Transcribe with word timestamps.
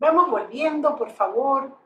Vamos 0.00 0.30
volviendo, 0.30 0.96
por 0.96 1.10
favor. 1.10 1.76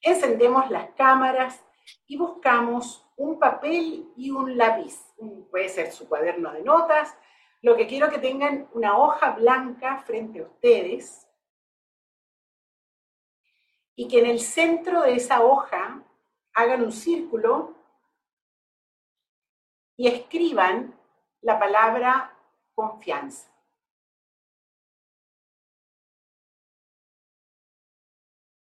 Encendemos 0.00 0.68
las 0.70 0.90
cámaras 0.90 1.64
y 2.04 2.16
buscamos 2.16 3.08
un 3.16 3.38
papel 3.38 4.12
y 4.16 4.30
un 4.32 4.58
lápiz. 4.58 5.14
Puede 5.52 5.68
ser 5.68 5.92
su 5.92 6.08
cuaderno 6.08 6.52
de 6.52 6.62
notas. 6.62 7.16
Lo 7.62 7.76
que 7.76 7.86
quiero 7.86 8.10
que 8.10 8.18
tengan 8.18 8.68
una 8.72 8.98
hoja 8.98 9.30
blanca 9.30 9.98
frente 9.98 10.40
a 10.40 10.42
ustedes 10.42 11.28
y 13.94 14.08
que 14.08 14.18
en 14.18 14.26
el 14.26 14.40
centro 14.40 15.02
de 15.02 15.14
esa 15.14 15.44
hoja 15.44 16.02
hagan 16.54 16.82
un 16.82 16.90
círculo 16.90 17.76
y 19.96 20.08
escriban 20.08 20.92
la 21.40 21.56
palabra 21.60 22.36
confianza. 22.74 23.53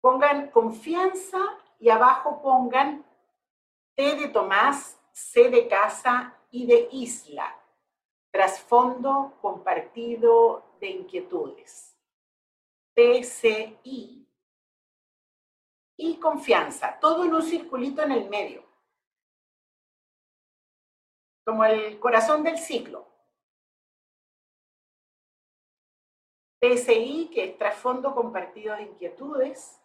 Pongan 0.04 0.52
confianza 0.52 1.40
y 1.80 1.90
abajo 1.90 2.42
pongan 2.42 3.06
T 3.96 4.18
de 4.18 4.28
Tomás, 4.28 5.00
C 5.14 5.50
de 5.50 5.66
casa 5.70 6.38
y 6.52 6.66
de 6.66 6.90
isla. 6.92 7.58
Trasfondo 8.30 9.38
compartido 9.42 10.76
de 10.82 10.90
inquietudes. 10.90 11.98
TCI. 12.94 14.28
Y 15.98 16.20
confianza. 16.20 17.00
Todo 17.00 17.24
en 17.24 17.34
un 17.34 17.42
circulito 17.42 18.02
en 18.02 18.12
el 18.12 18.30
medio. 18.30 18.66
Como 21.46 21.64
el 21.64 21.98
corazón 22.02 22.44
del 22.44 22.58
ciclo. 22.58 23.08
TCI, 26.60 27.30
que 27.34 27.46
es 27.46 27.58
trasfondo 27.58 28.14
compartido 28.14 28.76
de 28.76 28.82
inquietudes 28.84 29.80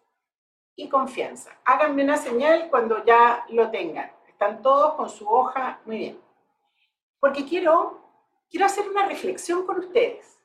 y 0.79 0.89
confianza. 0.89 1.51
Háganme 1.65 2.05
una 2.05 2.17
señal 2.17 2.69
cuando 2.71 3.05
ya 3.05 3.45
lo 3.49 3.69
tengan. 3.69 4.13
Están 4.29 4.63
todos 4.63 4.95
con 4.95 5.11
su 5.11 5.29
hoja, 5.29 5.81
muy 5.85 5.99
bien. 5.99 6.21
Porque 7.19 7.45
quiero, 7.45 7.99
quiero 8.49 8.67
hacer 8.67 8.89
una 8.89 9.05
reflexión 9.05 9.67
con 9.67 9.81
ustedes, 9.81 10.39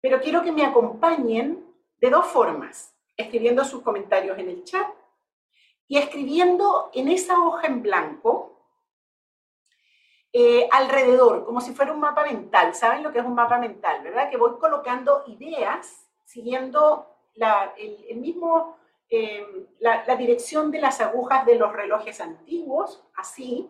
pero 0.00 0.20
quiero 0.22 0.42
que 0.42 0.52
me 0.52 0.64
acompañen 0.64 1.62
de 1.98 2.08
dos 2.08 2.26
formas, 2.28 2.96
escribiendo 3.14 3.62
sus 3.62 3.82
comentarios 3.82 4.38
en 4.38 4.48
el 4.48 4.64
chat 4.64 4.88
y 5.86 5.98
escribiendo 5.98 6.90
en 6.94 7.08
esa 7.08 7.38
hoja 7.38 7.66
en 7.66 7.82
blanco 7.82 8.58
eh, 10.32 10.66
alrededor, 10.72 11.44
como 11.44 11.60
si 11.60 11.74
fuera 11.74 11.92
un 11.92 12.00
mapa 12.00 12.24
mental. 12.24 12.74
¿Saben 12.74 13.02
lo 13.02 13.12
que 13.12 13.18
es 13.18 13.26
un 13.26 13.34
mapa 13.34 13.58
mental, 13.58 14.02
verdad? 14.02 14.30
Que 14.30 14.38
voy 14.38 14.58
colocando 14.58 15.24
ideas 15.26 16.08
siguiendo 16.24 17.06
el, 17.76 18.16
mismo 18.16 18.79
Em, 19.12 19.66
la, 19.80 20.14
dirección 20.14 20.70
de 20.70 20.80
las 20.80 21.00
agujas 21.00 21.44
de 21.44 21.56
los 21.56 21.72
relojes 21.72 22.20
antiguos, 22.20 23.04
así, 23.16 23.68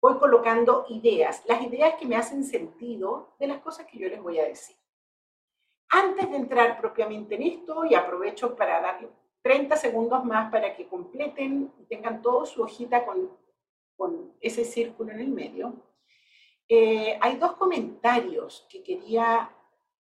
voy 0.00 0.18
colocando 0.18 0.86
ideas, 0.88 1.44
las 1.46 1.62
ideas 1.62 1.94
que 1.94 2.04
me 2.04 2.16
hacen 2.16 2.42
sentido 2.42 3.36
de 3.38 3.46
las 3.46 3.60
cosas 3.60 3.86
que 3.86 3.96
yo 3.96 4.08
les 4.08 4.20
voy 4.20 4.40
a 4.40 4.44
decir. 4.44 4.76
Antes 5.88 6.28
de 6.28 6.36
entrar 6.36 6.80
propiamente 6.80 7.36
en 7.36 7.42
esto, 7.42 7.84
y 7.84 7.94
aprovecho 7.94 8.56
para 8.56 8.80
darle 8.80 9.08
30 9.42 9.76
segundos 9.76 10.24
más 10.24 10.50
para 10.50 10.74
que 10.74 10.88
completen 10.88 11.72
y 11.78 11.84
tengan 11.84 12.20
todo 12.20 12.44
su 12.44 12.60
hojita 12.60 13.06
con, 13.06 13.30
con 13.96 14.34
ese 14.40 14.64
círculo 14.64 15.12
en 15.12 15.20
el 15.20 15.28
medio, 15.28 15.74
eh, 16.68 17.16
hay 17.20 17.36
dos 17.36 17.52
comentarios 17.52 18.66
que 18.68 18.82
quería 18.82 19.48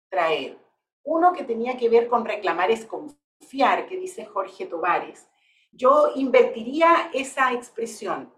traer. 0.10 0.60
Uno 1.02 1.34
que 1.34 1.44
tenía 1.44 1.76
que 1.76 1.90
ver 1.90 2.08
con 2.08 2.24
reclamar 2.24 2.70
es 2.70 2.86
con 3.52 3.88
que 3.88 3.98
dice 3.98 4.26
Jorge 4.26 4.66
Tovares, 4.66 5.28
yo 5.72 6.12
invertiría 6.16 7.10
esa 7.14 7.52
expresión. 7.54 8.32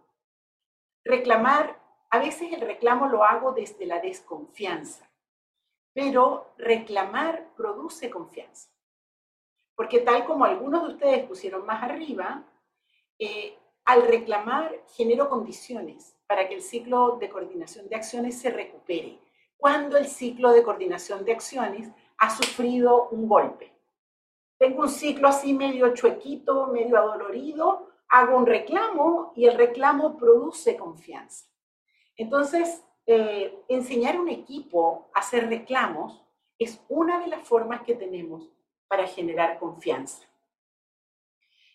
Reclamar, 1.03 1.79
a 2.09 2.19
veces 2.19 2.51
el 2.53 2.61
reclamo 2.61 3.07
lo 3.07 3.23
hago 3.23 3.51
desde 3.51 3.85
la 3.85 3.99
desconfianza, 3.99 5.09
pero 5.93 6.53
reclamar 6.57 7.53
produce 7.55 8.09
confianza. 8.09 8.69
Porque 9.75 9.99
tal 9.99 10.25
como 10.25 10.45
algunos 10.45 10.83
de 10.83 10.93
ustedes 10.93 11.25
pusieron 11.25 11.65
más 11.65 11.83
arriba, 11.83 12.43
eh, 13.19 13.57
al 13.83 14.07
reclamar 14.07 14.81
genero 14.95 15.29
condiciones 15.29 16.15
para 16.27 16.47
que 16.47 16.55
el 16.55 16.61
ciclo 16.61 17.17
de 17.17 17.29
coordinación 17.29 17.87
de 17.87 17.95
acciones 17.95 18.39
se 18.39 18.49
recupere, 18.49 19.19
cuando 19.57 19.97
el 19.97 20.07
ciclo 20.07 20.51
de 20.51 20.63
coordinación 20.63 21.23
de 21.23 21.33
acciones 21.33 21.89
ha 22.17 22.29
sufrido 22.29 23.09
un 23.09 23.27
golpe 23.27 23.74
tengo 24.57 24.83
un 24.83 24.89
ciclo 24.89 25.27
así 25.27 25.53
medio 25.53 25.93
chuequito, 25.93 26.67
medio 26.67 26.97
adolorido, 26.97 27.89
hago 28.09 28.37
un 28.37 28.45
reclamo 28.45 29.33
y 29.35 29.45
el 29.45 29.57
reclamo 29.57 30.17
produce 30.17 30.77
confianza. 30.77 31.47
Entonces, 32.15 32.83
eh, 33.05 33.63
enseñar 33.67 34.15
a 34.15 34.21
un 34.21 34.29
equipo 34.29 35.09
a 35.13 35.19
hacer 35.19 35.47
reclamos 35.49 36.23
es 36.57 36.81
una 36.87 37.19
de 37.19 37.27
las 37.27 37.47
formas 37.47 37.81
que 37.81 37.95
tenemos 37.95 38.49
para 38.87 39.07
generar 39.07 39.59
confianza. 39.59 40.25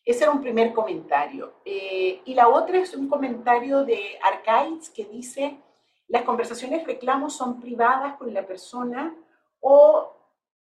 Ese 0.05 0.25
era 0.25 0.33
un 0.33 0.41
primer 0.41 0.73
comentario. 0.73 1.55
Eh, 1.65 2.23
y 2.25 2.35
la 2.35 2.49
otra 2.49 2.79
es 2.79 2.95
un 2.95 3.09
comentario 3.09 3.85
de 3.85 4.19
Arcaids 4.23 4.89
que 4.91 5.05
dice, 5.05 5.61
las 6.09 6.23
conversaciones 6.23 6.87
reclamos 6.87 7.37
son 7.37 7.61
privadas 7.61 8.17
con 8.17 8.33
la 8.33 8.47
persona 8.47 9.15
o 9.61 10.17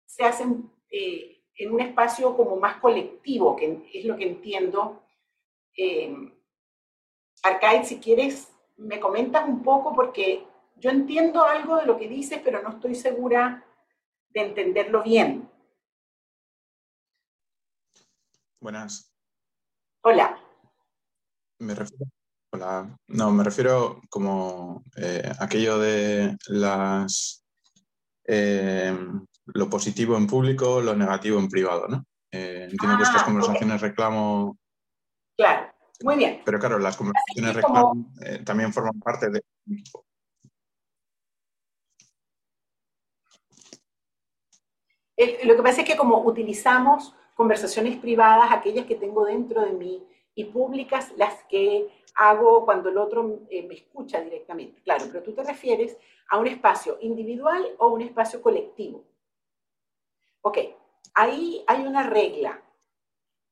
se 0.04 0.24
hacen 0.24 0.70
eh, 0.90 1.31
en 1.56 1.72
un 1.72 1.80
espacio 1.80 2.36
como 2.36 2.56
más 2.56 2.76
colectivo, 2.76 3.56
que 3.56 3.88
es 3.92 4.04
lo 4.04 4.16
que 4.16 4.24
entiendo. 4.24 5.02
Eh, 5.76 6.14
Arcade, 7.42 7.84
si 7.84 7.98
quieres, 7.98 8.52
me 8.76 9.00
comentas 9.00 9.48
un 9.48 9.62
poco 9.62 9.94
porque 9.94 10.46
yo 10.76 10.90
entiendo 10.90 11.44
algo 11.44 11.76
de 11.76 11.86
lo 11.86 11.98
que 11.98 12.08
dices, 12.08 12.40
pero 12.42 12.62
no 12.62 12.70
estoy 12.70 12.94
segura 12.94 13.64
de 14.30 14.40
entenderlo 14.40 15.02
bien. 15.02 15.48
Buenas. 18.60 19.12
Hola. 20.02 20.38
Me 21.58 21.74
refiero, 21.74 22.06
hola. 22.52 22.96
No, 23.08 23.30
me 23.30 23.44
refiero 23.44 24.00
como 24.08 24.84
eh, 24.96 25.30
aquello 25.38 25.78
de 25.78 26.36
las 26.46 27.44
eh, 28.24 28.96
lo 29.46 29.68
positivo 29.68 30.16
en 30.16 30.26
público, 30.26 30.80
lo 30.80 30.94
negativo 30.94 31.38
en 31.38 31.48
privado, 31.48 31.88
¿no? 31.88 32.04
Eh, 32.30 32.68
entiendo 32.70 32.96
que 32.96 33.02
estas 33.02 33.22
ah, 33.22 33.24
conversaciones 33.26 33.80
reclamo... 33.80 34.56
Claro, 35.36 35.72
muy 36.02 36.16
bien. 36.16 36.42
Pero 36.44 36.58
claro, 36.58 36.78
las 36.78 36.96
conversaciones 36.96 37.54
reclamo 37.54 38.12
eh, 38.24 38.42
también 38.44 38.72
forman 38.72 38.98
parte 39.00 39.30
de... 39.30 39.42
lo 45.44 45.56
que 45.56 45.62
pasa 45.62 45.82
es 45.82 45.86
que 45.86 45.96
como 45.96 46.18
utilizamos 46.22 47.14
conversaciones 47.34 47.96
privadas, 47.98 48.50
aquellas 48.50 48.86
que 48.86 48.96
tengo 48.96 49.24
dentro 49.24 49.62
de 49.62 49.72
mí, 49.72 50.02
y 50.34 50.44
públicas, 50.44 51.12
las 51.16 51.44
que 51.44 51.88
hago 52.14 52.64
cuando 52.64 52.88
el 52.88 52.98
otro 52.98 53.40
eh, 53.50 53.62
me 53.66 53.74
escucha 53.74 54.20
directamente. 54.20 54.80
Claro, 54.82 55.04
pero 55.08 55.22
tú 55.22 55.32
te 55.32 55.44
refieres 55.44 55.96
a 56.30 56.38
un 56.38 56.46
espacio 56.46 56.98
individual 57.00 57.66
o 57.78 57.88
un 57.88 58.02
espacio 58.02 58.40
colectivo. 58.40 59.04
Ok, 60.42 60.58
ahí 61.14 61.64
hay 61.66 61.86
una 61.86 62.02
regla. 62.02 62.60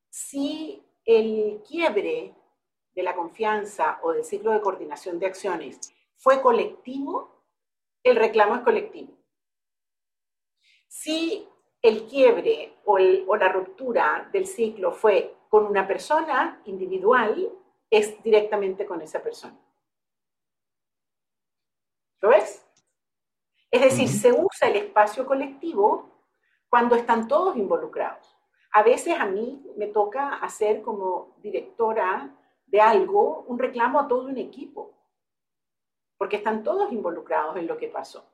Si 0.09 0.83
el 1.05 1.63
quiebre 1.65 2.35
de 2.93 3.03
la 3.03 3.15
confianza 3.15 3.99
o 4.03 4.11
del 4.11 4.25
ciclo 4.25 4.51
de 4.51 4.61
coordinación 4.61 5.17
de 5.17 5.27
acciones 5.27 5.79
fue 6.17 6.41
colectivo, 6.41 7.45
el 8.03 8.17
reclamo 8.17 8.55
es 8.55 8.61
colectivo. 8.61 9.13
Si 10.89 11.47
el 11.81 12.07
quiebre 12.07 12.77
o, 12.83 12.97
o, 13.27 13.35
la 13.37 13.49
ruptura 13.49 14.29
del 14.33 14.45
ciclo 14.45 14.91
fue 14.91 15.37
con 15.49 15.65
una 15.65 15.87
persona 15.87 16.61
individual, 16.65 17.51
es 17.89 18.21
directamente 18.21 18.85
con 18.85 19.01
esa 19.01 19.23
persona. 19.23 19.57
¿Lo 22.19 22.29
ves? 22.29 22.65
Es 23.71 23.81
decir, 23.81 24.09
se 24.09 24.33
usa 24.33 24.67
el 24.67 24.75
espacio 24.75 25.25
colectivo 25.25 26.10
cuando 26.71 26.95
están 26.95 27.27
todos 27.27 27.57
involucrados. 27.57 28.33
A 28.71 28.81
veces 28.81 29.19
a 29.19 29.25
mí 29.25 29.61
me 29.75 29.87
toca 29.87 30.35
hacer 30.35 30.81
como 30.81 31.35
directora 31.43 32.33
de 32.65 32.79
algo 32.79 33.43
un 33.47 33.59
reclamo 33.59 33.99
a 33.99 34.07
todo 34.07 34.27
un 34.29 34.37
equipo, 34.37 34.93
porque 36.17 36.37
están 36.37 36.63
todos 36.63 36.89
involucrados 36.93 37.57
en 37.57 37.67
lo 37.67 37.77
que 37.77 37.89
pasó. 37.89 38.25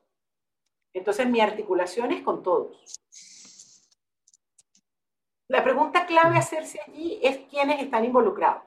Entonces 0.92 1.28
mi 1.28 1.40
articulación 1.40 2.12
es 2.12 2.22
con 2.22 2.44
todos. 2.44 3.00
La 5.48 5.64
pregunta 5.64 6.06
clave 6.06 6.36
a 6.36 6.38
hacerse 6.38 6.78
allí 6.86 7.18
es 7.20 7.38
quiénes 7.50 7.82
están 7.82 8.04
involucrados. 8.04 8.62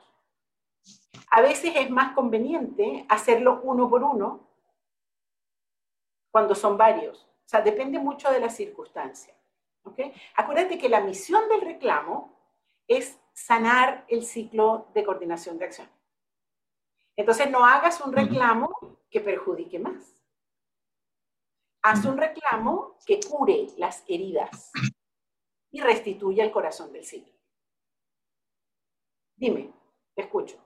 A 1.30 1.40
veces 1.40 1.72
es 1.78 1.90
más 1.90 2.14
conveniente 2.14 3.06
hacerlo 3.08 3.62
uno 3.64 3.90
por 3.90 4.04
uno 4.04 4.50
cuando 6.30 6.56
son 6.56 6.78
varios. 6.78 7.24
O 7.24 7.48
sea, 7.52 7.62
depende 7.62 8.00
mucho 8.00 8.30
de 8.30 8.42
la 8.42 8.50
circunstancia. 8.50 9.34
¿Okay? 9.84 10.14
Acuérdate 10.36 10.78
que 10.78 10.90
la 10.90 11.02
misión 11.02 11.48
del 11.50 11.62
reclamo 11.62 12.40
es 12.88 13.20
sanar 13.34 14.06
el 14.10 14.24
ciclo 14.24 14.90
de 14.94 15.04
coordinación 15.04 15.58
de 15.58 15.66
acción. 15.66 15.90
Entonces 17.16 17.50
no 17.50 17.66
hagas 17.66 18.02
un 18.02 18.14
reclamo 18.14 18.70
que 19.10 19.22
perjudique 19.22 19.80
más. 19.80 20.22
Haz 21.84 22.06
un 22.06 22.18
reclamo 22.18 22.98
que 23.06 23.20
cure 23.20 23.68
las 23.78 24.04
heridas 24.08 24.72
y 25.72 25.82
restituya 25.82 26.44
el 26.44 26.52
corazón 26.52 26.92
del 26.94 27.06
ciclo. 27.06 27.34
Dime, 29.36 29.74
te 30.16 30.24
escucho. 30.24 30.58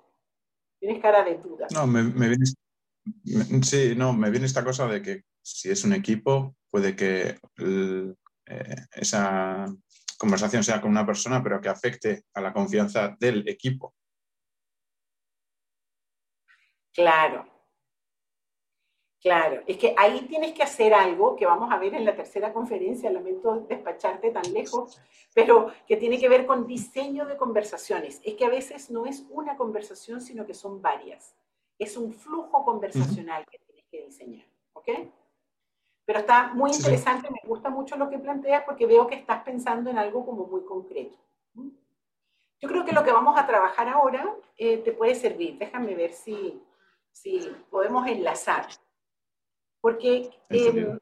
Tienes 0.79 1.01
cara 1.01 1.23
de 1.23 1.37
duda. 1.37 1.67
No, 1.73 1.87
me, 1.87 2.03
viene, 2.03 2.45
sí, 3.63 3.95
no, 3.95 4.13
me 4.13 4.29
viene 4.29 4.45
esta 4.45 4.63
cosa 4.63 4.87
de 4.87 5.01
que 5.01 5.23
si 5.41 5.69
es 5.69 5.83
un 5.85 5.93
equipo, 5.93 6.55
puede 6.69 6.95
que 6.95 7.39
eh, 8.45 8.75
esa 8.93 9.65
conversación 10.17 10.63
sea 10.63 10.81
con 10.81 10.91
una 10.91 11.05
persona, 11.05 11.41
pero 11.43 11.59
que 11.59 11.69
afecte 11.69 12.25
a 12.33 12.41
la 12.41 12.53
confianza 12.53 13.15
del 13.19 13.47
equipo. 13.47 13.93
Claro, 16.93 17.45
claro. 19.19 19.63
Es 19.67 19.77
que 19.77 19.93
ahí 19.97 20.21
tienes 20.29 20.53
que 20.53 20.63
hacer 20.63 20.93
algo 20.93 21.35
que 21.35 21.45
vamos 21.45 21.69
a 21.71 21.77
ver 21.77 21.93
en 21.93 22.05
la 22.05 22.15
tercera 22.15 22.53
conferencia, 22.53 23.11
lamento 23.11 23.65
despacharte 23.67 24.31
tan 24.31 24.53
lejos, 24.53 25.01
pero 25.33 25.73
que 25.85 25.97
tiene 25.97 26.17
que 26.17 26.29
ver 26.29 26.45
con 26.45 26.65
diseño 26.65 27.25
de 27.25 27.35
conversaciones. 27.35 28.21
Es 28.23 28.35
que 28.35 28.45
a 28.45 28.49
veces 28.49 28.89
no 28.89 29.05
es 29.05 29.25
una 29.29 29.57
conversación, 29.57 30.21
sino 30.21 30.45
que 30.45 30.53
son 30.53 30.81
varias. 30.81 31.35
Es 31.77 31.97
un 31.97 32.13
flujo 32.13 32.63
conversacional 32.63 33.45
que 33.51 33.59
tienes 33.59 33.85
que 33.91 34.05
diseñar. 34.05 34.47
¿Ok? 34.71 34.89
Pero 36.05 36.19
está 36.19 36.53
muy 36.53 36.71
interesante, 36.71 37.29
me 37.31 37.47
gusta 37.47 37.69
mucho 37.69 37.95
lo 37.95 38.09
que 38.09 38.19
planteas 38.19 38.63
porque 38.63 38.85
veo 38.85 39.07
que 39.07 39.15
estás 39.15 39.43
pensando 39.43 39.89
en 39.89 39.97
algo 39.97 40.25
como 40.25 40.45
muy 40.45 40.63
concreto. 40.63 41.17
Yo 42.61 42.69
creo 42.69 42.85
que 42.85 42.93
lo 42.93 43.03
que 43.03 43.11
vamos 43.11 43.37
a 43.37 43.45
trabajar 43.45 43.89
ahora 43.89 44.35
eh, 44.57 44.77
te 44.77 44.91
puede 44.91 45.15
servir. 45.15 45.57
Déjame 45.57 45.95
ver 45.95 46.13
si, 46.13 46.61
si 47.11 47.39
podemos 47.69 48.07
enlazar. 48.07 48.67
Porque 49.81 50.29
em, 50.49 50.97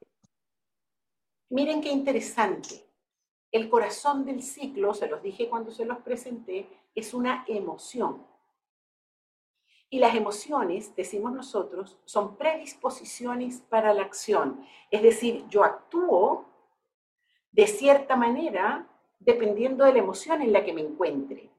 miren 1.50 1.81
qué 1.81 1.89
interesante. 1.89 2.85
El 3.51 3.69
corazón 3.69 4.25
del 4.25 4.41
ciclo, 4.41 4.94
se 4.94 5.07
los 5.07 5.21
dije 5.21 5.47
cuando 5.47 5.71
se 5.71 5.85
los 5.85 6.00
presenté, 6.00 6.67
es 6.95 7.13
una 7.13 7.45
emoción. 7.47 8.25
Y 9.94 10.00
las 10.00 10.16
emociones, 10.16 10.95
decimos 10.95 11.34
nosotros, 11.34 12.00
son 12.04 12.36
predisposiciones 12.36 13.62
para 13.69 13.94
la 13.94 14.01
acción. 14.01 14.66
Es 14.90 15.04
decir, 15.04 15.45
yo 15.50 15.63
actúo 15.63 16.45
de 17.51 17.68
cierta 17.68 18.16
manera 18.16 18.88
dependiendo 19.19 19.86
de 19.86 19.94
la 19.94 20.00
emoción 20.00 20.42
en 20.42 20.51
la 20.51 20.66
que 20.66 20.74
me 20.74 20.81
encuentre. 20.81 21.51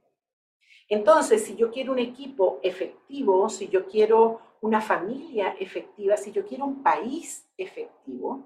Entonces, 0.89 1.45
si 1.45 1.55
yo 1.55 1.71
quiero 1.71 1.93
un 1.93 2.01
equipo 2.01 2.59
efectivo, 2.65 3.49
si 3.49 3.69
yo 3.69 3.87
quiero 3.87 4.41
una 4.63 4.81
familia 4.81 5.55
efectiva, 5.61 6.17
si 6.17 6.33
yo 6.33 6.45
quiero 6.45 6.65
un 6.65 6.83
país 6.83 7.49
efectivo, 7.57 8.43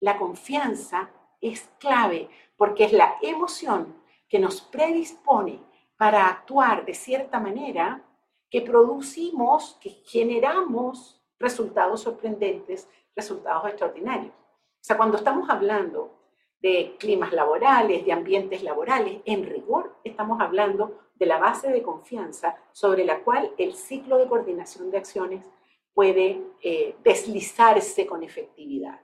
la 0.00 0.18
confianza 0.18 1.08
es 1.40 1.70
clave 1.78 2.28
porque 2.54 2.84
es 2.84 2.92
la 2.92 3.16
emoción 3.22 3.96
que 4.28 4.38
nos 4.38 4.60
predispone 4.60 5.58
para 5.96 6.28
actuar 6.28 6.84
de 6.84 6.92
cierta 6.92 7.40
manera 7.40 8.04
que 8.50 8.60
producimos, 8.62 9.78
que 9.80 9.90
generamos 9.90 11.20
resultados 11.38 12.02
sorprendentes, 12.02 12.88
resultados 13.16 13.66
extraordinarios. 13.68 14.32
O 14.32 14.86
sea, 14.86 14.96
cuando 14.96 15.16
estamos 15.16 15.48
hablando 15.48 16.12
de 16.60 16.96
climas 16.98 17.32
laborales, 17.32 18.04
de 18.04 18.12
ambientes 18.12 18.62
laborales, 18.62 19.20
en 19.24 19.44
rigor 19.44 19.96
estamos 20.04 20.40
hablando 20.40 20.98
de 21.14 21.26
la 21.26 21.38
base 21.38 21.70
de 21.70 21.82
confianza 21.82 22.56
sobre 22.72 23.04
la 23.04 23.20
cual 23.20 23.52
el 23.58 23.74
ciclo 23.74 24.18
de 24.18 24.28
coordinación 24.28 24.90
de 24.90 24.98
acciones 24.98 25.44
puede 25.92 26.42
eh, 26.62 26.96
deslizarse 27.02 28.06
con 28.06 28.22
efectividad. 28.22 29.00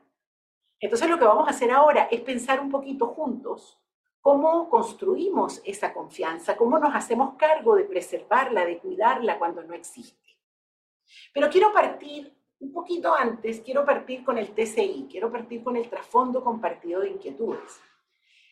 Entonces 0.81 1.09
lo 1.09 1.19
que 1.19 1.25
vamos 1.25 1.47
a 1.47 1.51
hacer 1.51 1.71
ahora 1.71 2.09
es 2.11 2.21
pensar 2.21 2.61
un 2.61 2.71
poquito 2.71 3.07
juntos 3.09 3.80
cómo 4.21 4.69
construimos 4.69 5.63
esa 5.65 5.93
confianza, 5.93 6.57
cómo 6.57 6.79
nos 6.79 6.95
hacemos 6.95 7.35
cargo 7.35 7.75
de 7.77 7.85
preservarla, 7.85 8.65
de 8.65 8.79
cuidarla 8.79 9.39
cuando 9.39 9.63
no 9.63 9.75
existe. 9.75 10.39
Pero 11.33 11.49
quiero 11.49 11.73
partir 11.73 12.37
un 12.61 12.73
poquito 12.73 13.15
antes, 13.15 13.61
quiero 13.61 13.85
partir 13.85 14.23
con 14.23 14.37
el 14.37 14.53
TCI, 14.55 15.09
quiero 15.11 15.33
partir 15.33 15.63
con 15.65 15.77
el 15.77 15.89
trasfondo 15.89 16.45
compartido 16.45 17.01
de 17.01 17.11
inquietudes. 17.11 17.81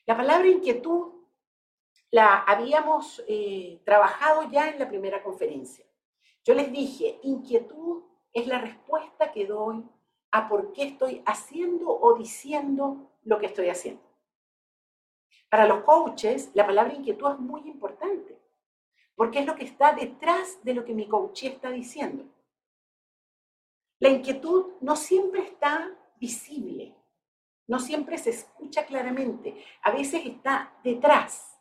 La 0.06 0.16
palabra 0.16 0.48
inquietud 0.48 1.12
la 2.10 2.38
habíamos 2.38 3.22
eh, 3.28 3.82
trabajado 3.84 4.50
ya 4.50 4.70
en 4.70 4.78
la 4.78 4.88
primera 4.88 5.22
conferencia. 5.22 5.84
Yo 6.42 6.54
les 6.54 6.72
dije, 6.72 7.20
inquietud 7.22 8.04
es 8.32 8.46
la 8.46 8.58
respuesta 8.58 9.30
que 9.30 9.46
doy 9.46 9.84
a 10.30 10.48
por 10.48 10.72
qué 10.72 10.84
estoy 10.84 11.22
haciendo 11.26 11.90
o 11.90 12.16
diciendo 12.16 13.10
lo 13.24 13.38
que 13.38 13.46
estoy 13.46 13.68
haciendo. 13.68 14.07
Para 15.50 15.66
los 15.66 15.82
coaches, 15.82 16.50
la 16.54 16.66
palabra 16.66 16.94
inquietud 16.94 17.30
es 17.32 17.38
muy 17.38 17.62
importante, 17.62 18.38
porque 19.14 19.40
es 19.40 19.46
lo 19.46 19.54
que 19.54 19.64
está 19.64 19.92
detrás 19.92 20.62
de 20.62 20.74
lo 20.74 20.84
que 20.84 20.94
mi 20.94 21.08
coach 21.08 21.44
está 21.44 21.70
diciendo. 21.70 22.24
La 23.98 24.10
inquietud 24.10 24.74
no 24.80 24.94
siempre 24.94 25.42
está 25.42 25.90
visible, 26.16 26.94
no 27.66 27.80
siempre 27.80 28.18
se 28.18 28.30
escucha 28.30 28.84
claramente, 28.84 29.64
a 29.82 29.90
veces 29.90 30.24
está 30.26 30.72
detrás. 30.84 31.58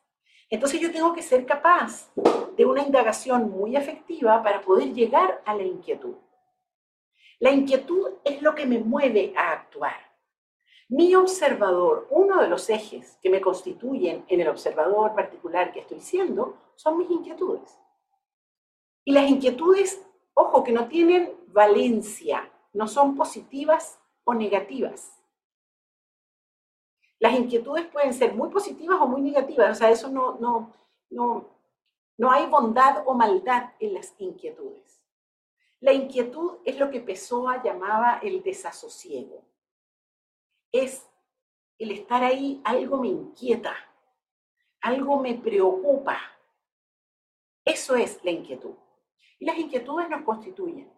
Entonces 0.49 0.79
yo 0.79 0.91
tengo 0.91 1.13
que 1.13 1.21
ser 1.21 1.45
capaz 1.45 2.11
de 2.55 2.65
una 2.65 2.81
indagación 2.81 3.49
muy 3.49 3.75
efectiva 3.75 4.41
para 4.43 4.61
poder 4.61 4.93
llegar 4.93 5.41
a 5.45 5.55
la 5.55 5.63
inquietud. 5.63 6.15
La 7.39 7.51
inquietud 7.51 8.15
es 8.23 8.41
lo 8.41 8.55
que 8.55 8.65
me 8.65 8.79
mueve 8.79 9.33
a 9.35 9.51
actuar. 9.51 10.06
Mi 10.89 11.13
observador, 11.15 12.07
uno 12.11 12.41
de 12.41 12.47
los 12.47 12.69
ejes 12.69 13.17
que 13.21 13.29
me 13.29 13.41
constituyen 13.41 14.23
en 14.29 14.39
el 14.39 14.47
observador 14.47 15.13
particular 15.13 15.73
que 15.73 15.81
estoy 15.81 15.99
siendo, 15.99 16.55
son 16.75 16.97
mis 16.97 17.11
inquietudes. 17.11 17.77
Y 19.03 19.11
las 19.11 19.29
inquietudes, 19.29 20.01
ojo, 20.33 20.63
que 20.63 20.71
no 20.71 20.87
tienen 20.87 21.33
valencia, 21.47 22.49
no 22.71 22.87
son 22.87 23.17
positivas 23.17 23.99
o 24.23 24.33
negativas. 24.33 25.11
Las 27.19 27.37
inquietudes 27.37 27.85
pueden 27.87 28.13
ser 28.13 28.33
muy 28.33 28.49
positivas 28.49 28.97
o 29.01 29.07
muy 29.07 29.21
negativas, 29.21 29.71
o 29.71 29.75
sea, 29.75 29.89
eso 29.89 30.07
no, 30.07 30.37
no, 30.39 30.71
no, 31.09 31.49
no 32.17 32.31
hay 32.31 32.45
bondad 32.45 33.03
o 33.05 33.13
maldad 33.13 33.71
en 33.79 33.93
las 33.93 34.13
inquietudes. 34.19 35.01
La 35.81 35.91
inquietud 35.91 36.59
es 36.63 36.79
lo 36.79 36.89
que 36.89 37.01
Pessoa 37.01 37.61
llamaba 37.61 38.19
el 38.23 38.41
desasosiego 38.41 39.46
es 40.71 41.07
el 41.77 41.91
estar 41.91 42.23
ahí, 42.23 42.61
algo 42.63 42.97
me 42.97 43.07
inquieta, 43.07 43.75
algo 44.81 45.19
me 45.19 45.35
preocupa. 45.35 46.17
Eso 47.63 47.95
es 47.95 48.23
la 48.23 48.31
inquietud. 48.31 48.75
Y 49.39 49.45
las 49.45 49.57
inquietudes 49.57 50.09
nos 50.09 50.23
constituyen. 50.23 50.91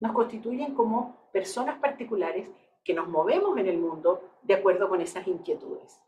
Nos 0.00 0.12
constituyen 0.12 0.74
como 0.74 1.30
personas 1.32 1.78
particulares 1.78 2.50
que 2.84 2.94
nos 2.94 3.08
movemos 3.08 3.56
en 3.58 3.66
el 3.66 3.78
mundo 3.78 4.38
de 4.42 4.54
acuerdo 4.54 4.88
con 4.88 5.00
esas 5.00 5.26
inquietudes. 5.26 6.00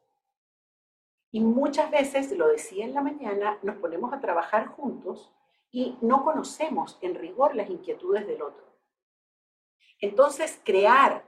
Y 1.30 1.40
muchas 1.40 1.90
veces, 1.90 2.32
lo 2.32 2.48
decía 2.48 2.84
en 2.84 2.94
la 2.94 3.02
mañana, 3.02 3.58
nos 3.62 3.76
ponemos 3.76 4.12
a 4.12 4.20
trabajar 4.20 4.68
juntos 4.68 5.32
y 5.70 5.98
no 6.00 6.24
conocemos 6.24 6.98
en 7.02 7.14
rigor 7.14 7.54
las 7.54 7.68
inquietudes 7.68 8.26
del 8.26 8.42
otro. 8.42 8.64
Entonces, 10.00 10.60
crear 10.64 11.27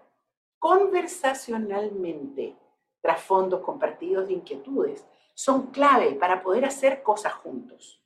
conversacionalmente 0.60 2.56
trasfondos 3.00 3.62
compartidos 3.62 4.28
de 4.28 4.34
inquietudes 4.34 5.04
son 5.34 5.68
clave 5.68 6.12
para 6.12 6.42
poder 6.42 6.66
hacer 6.66 7.02
cosas 7.02 7.32
juntos. 7.32 8.00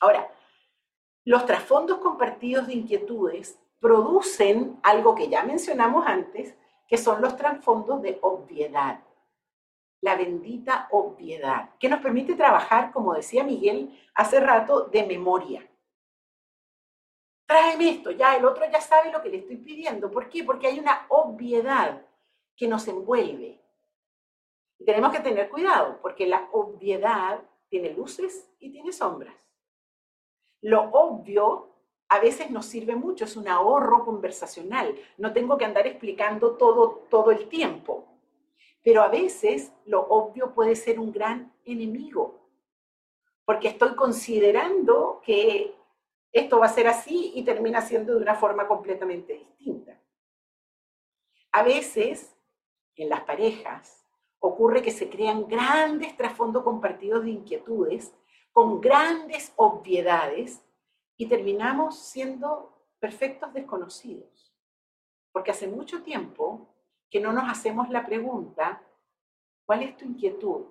Ahora, 0.00 0.28
los 1.24 1.46
trasfondos 1.46 1.98
compartidos 1.98 2.66
de 2.66 2.74
inquietudes 2.74 3.58
producen 3.78 4.80
algo 4.82 5.14
que 5.14 5.28
ya 5.28 5.44
mencionamos 5.44 6.06
antes, 6.06 6.56
que 6.88 6.98
son 6.98 7.22
los 7.22 7.36
trasfondos 7.36 8.02
de 8.02 8.18
obviedad. 8.20 9.00
La 10.02 10.16
bendita 10.16 10.88
obviedad, 10.90 11.70
que 11.78 11.88
nos 11.88 12.00
permite 12.00 12.34
trabajar, 12.34 12.90
como 12.90 13.14
decía 13.14 13.44
Miguel 13.44 13.96
hace 14.14 14.40
rato, 14.40 14.86
de 14.86 15.06
memoria 15.06 15.69
tráeme 17.50 17.90
esto, 17.90 18.12
ya 18.12 18.36
el 18.36 18.44
otro 18.44 18.64
ya 18.70 18.80
sabe 18.80 19.10
lo 19.10 19.20
que 19.20 19.28
le 19.28 19.38
estoy 19.38 19.56
pidiendo. 19.56 20.08
¿Por 20.08 20.28
qué? 20.28 20.44
Porque 20.44 20.68
hay 20.68 20.78
una 20.78 21.06
obviedad 21.08 22.00
que 22.56 22.68
nos 22.68 22.86
envuelve. 22.86 23.60
Y 24.78 24.84
tenemos 24.84 25.10
que 25.12 25.18
tener 25.18 25.50
cuidado, 25.50 25.98
porque 26.00 26.28
la 26.28 26.48
obviedad 26.52 27.42
tiene 27.68 27.92
luces 27.92 28.48
y 28.60 28.70
tiene 28.70 28.92
sombras. 28.92 29.34
Lo 30.60 30.92
obvio 30.92 31.70
a 32.08 32.20
veces 32.20 32.52
nos 32.52 32.66
sirve 32.66 32.94
mucho, 32.94 33.24
es 33.24 33.36
un 33.36 33.48
ahorro 33.48 34.04
conversacional. 34.04 34.94
No 35.18 35.32
tengo 35.32 35.58
que 35.58 35.64
andar 35.64 35.88
explicando 35.88 36.52
todo, 36.52 37.04
todo 37.10 37.32
el 37.32 37.48
tiempo. 37.48 38.06
Pero 38.80 39.02
a 39.02 39.08
veces 39.08 39.72
lo 39.86 40.02
obvio 40.02 40.54
puede 40.54 40.76
ser 40.76 41.00
un 41.00 41.10
gran 41.10 41.52
enemigo, 41.64 42.48
porque 43.44 43.66
estoy 43.66 43.96
considerando 43.96 45.20
que 45.24 45.79
esto 46.32 46.58
va 46.58 46.66
a 46.66 46.72
ser 46.72 46.86
así 46.86 47.32
y 47.34 47.44
termina 47.44 47.80
siendo 47.80 48.14
de 48.14 48.22
una 48.22 48.34
forma 48.34 48.68
completamente 48.68 49.34
distinta. 49.34 50.00
A 51.52 51.62
veces, 51.62 52.36
en 52.94 53.08
las 53.08 53.22
parejas, 53.22 54.06
ocurre 54.38 54.82
que 54.82 54.92
se 54.92 55.10
crean 55.10 55.48
grandes 55.48 56.16
trasfondos 56.16 56.62
compartidos 56.62 57.24
de 57.24 57.30
inquietudes 57.30 58.14
con 58.52 58.80
grandes 58.80 59.52
obviedades 59.56 60.62
y 61.16 61.26
terminamos 61.26 61.98
siendo 61.98 62.86
perfectos 62.98 63.52
desconocidos. 63.52 64.54
Porque 65.32 65.50
hace 65.50 65.68
mucho 65.68 66.02
tiempo 66.02 66.74
que 67.10 67.20
no 67.20 67.32
nos 67.32 67.50
hacemos 67.50 67.90
la 67.90 68.06
pregunta, 68.06 68.82
¿cuál 69.66 69.82
es 69.82 69.96
tu 69.96 70.04
inquietud? 70.04 70.66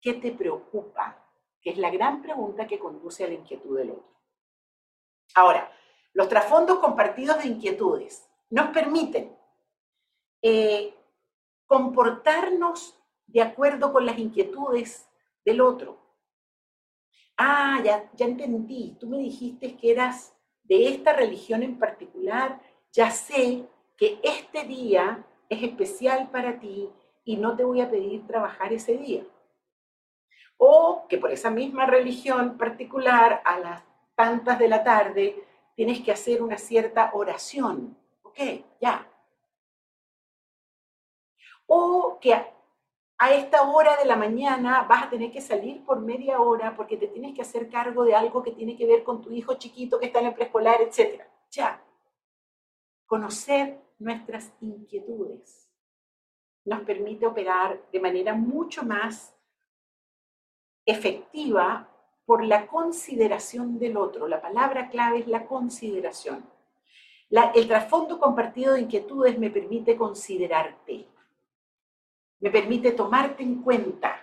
¿Qué 0.00 0.14
te 0.14 0.32
preocupa? 0.32 1.22
Que 1.60 1.70
es 1.70 1.78
la 1.78 1.90
gran 1.90 2.22
pregunta 2.22 2.66
que 2.66 2.78
conduce 2.78 3.24
a 3.24 3.28
la 3.28 3.34
inquietud 3.34 3.76
del 3.76 3.90
otro. 3.90 4.15
Ahora, 5.34 5.70
los 6.12 6.28
trasfondos 6.28 6.78
compartidos 6.78 7.38
de 7.38 7.48
inquietudes 7.48 8.28
nos 8.50 8.68
permiten 8.68 9.36
eh, 10.42 10.94
comportarnos 11.66 12.98
de 13.26 13.42
acuerdo 13.42 13.92
con 13.92 14.06
las 14.06 14.18
inquietudes 14.18 15.08
del 15.44 15.60
otro. 15.60 15.98
Ah, 17.36 17.80
ya, 17.84 18.10
ya 18.14 18.26
entendí, 18.26 18.96
tú 18.98 19.08
me 19.08 19.18
dijiste 19.18 19.76
que 19.76 19.90
eras 19.90 20.34
de 20.62 20.88
esta 20.88 21.12
religión 21.12 21.62
en 21.62 21.78
particular, 21.78 22.60
ya 22.92 23.10
sé 23.10 23.68
que 23.96 24.18
este 24.22 24.64
día 24.64 25.24
es 25.48 25.62
especial 25.62 26.30
para 26.30 26.58
ti 26.58 26.88
y 27.24 27.36
no 27.36 27.56
te 27.56 27.64
voy 27.64 27.80
a 27.80 27.90
pedir 27.90 28.26
trabajar 28.26 28.72
ese 28.72 28.96
día. 28.96 29.24
O 30.56 31.06
que 31.08 31.18
por 31.18 31.30
esa 31.30 31.50
misma 31.50 31.86
religión 31.86 32.56
particular, 32.56 33.42
a 33.44 33.58
las 33.58 33.82
tantas 34.16 34.58
de 34.58 34.68
la 34.68 34.82
tarde, 34.82 35.44
tienes 35.76 36.00
que 36.00 36.10
hacer 36.10 36.42
una 36.42 36.58
cierta 36.58 37.10
oración. 37.12 37.96
Ok, 38.22 38.38
ya. 38.80 39.06
O 41.66 42.18
que 42.20 42.34
a 43.18 43.32
esta 43.32 43.62
hora 43.62 43.96
de 43.96 44.04
la 44.04 44.16
mañana 44.16 44.82
vas 44.82 45.04
a 45.04 45.10
tener 45.10 45.30
que 45.30 45.40
salir 45.40 45.84
por 45.84 46.00
media 46.00 46.40
hora 46.40 46.74
porque 46.74 46.96
te 46.96 47.08
tienes 47.08 47.34
que 47.34 47.42
hacer 47.42 47.68
cargo 47.70 48.04
de 48.04 48.14
algo 48.14 48.42
que 48.42 48.52
tiene 48.52 48.76
que 48.76 48.86
ver 48.86 49.04
con 49.04 49.22
tu 49.22 49.30
hijo 49.32 49.54
chiquito 49.54 49.98
que 49.98 50.06
está 50.06 50.20
en 50.20 50.26
el 50.26 50.34
preescolar, 50.34 50.80
etc. 50.80 51.22
Ya. 51.50 51.82
Conocer 53.06 53.80
nuestras 53.98 54.52
inquietudes 54.60 55.70
nos 56.64 56.80
permite 56.80 57.26
operar 57.26 57.80
de 57.92 58.00
manera 58.00 58.34
mucho 58.34 58.82
más 58.82 59.34
efectiva 60.84 61.88
por 62.26 62.44
la 62.44 62.66
consideración 62.66 63.78
del 63.78 63.96
otro. 63.96 64.28
La 64.28 64.42
palabra 64.42 64.90
clave 64.90 65.20
es 65.20 65.26
la 65.26 65.46
consideración. 65.46 66.44
el 67.54 67.66
trasfondo 67.66 68.18
compartido 68.18 68.74
de 68.74 68.82
inquietudes 68.82 69.38
me 69.38 69.50
permite 69.50 69.96
considerarte 69.96 71.08
me 72.40 72.50
permite 72.50 72.92
tomarte 72.92 73.42
en 73.42 73.62
cuenta 73.62 74.16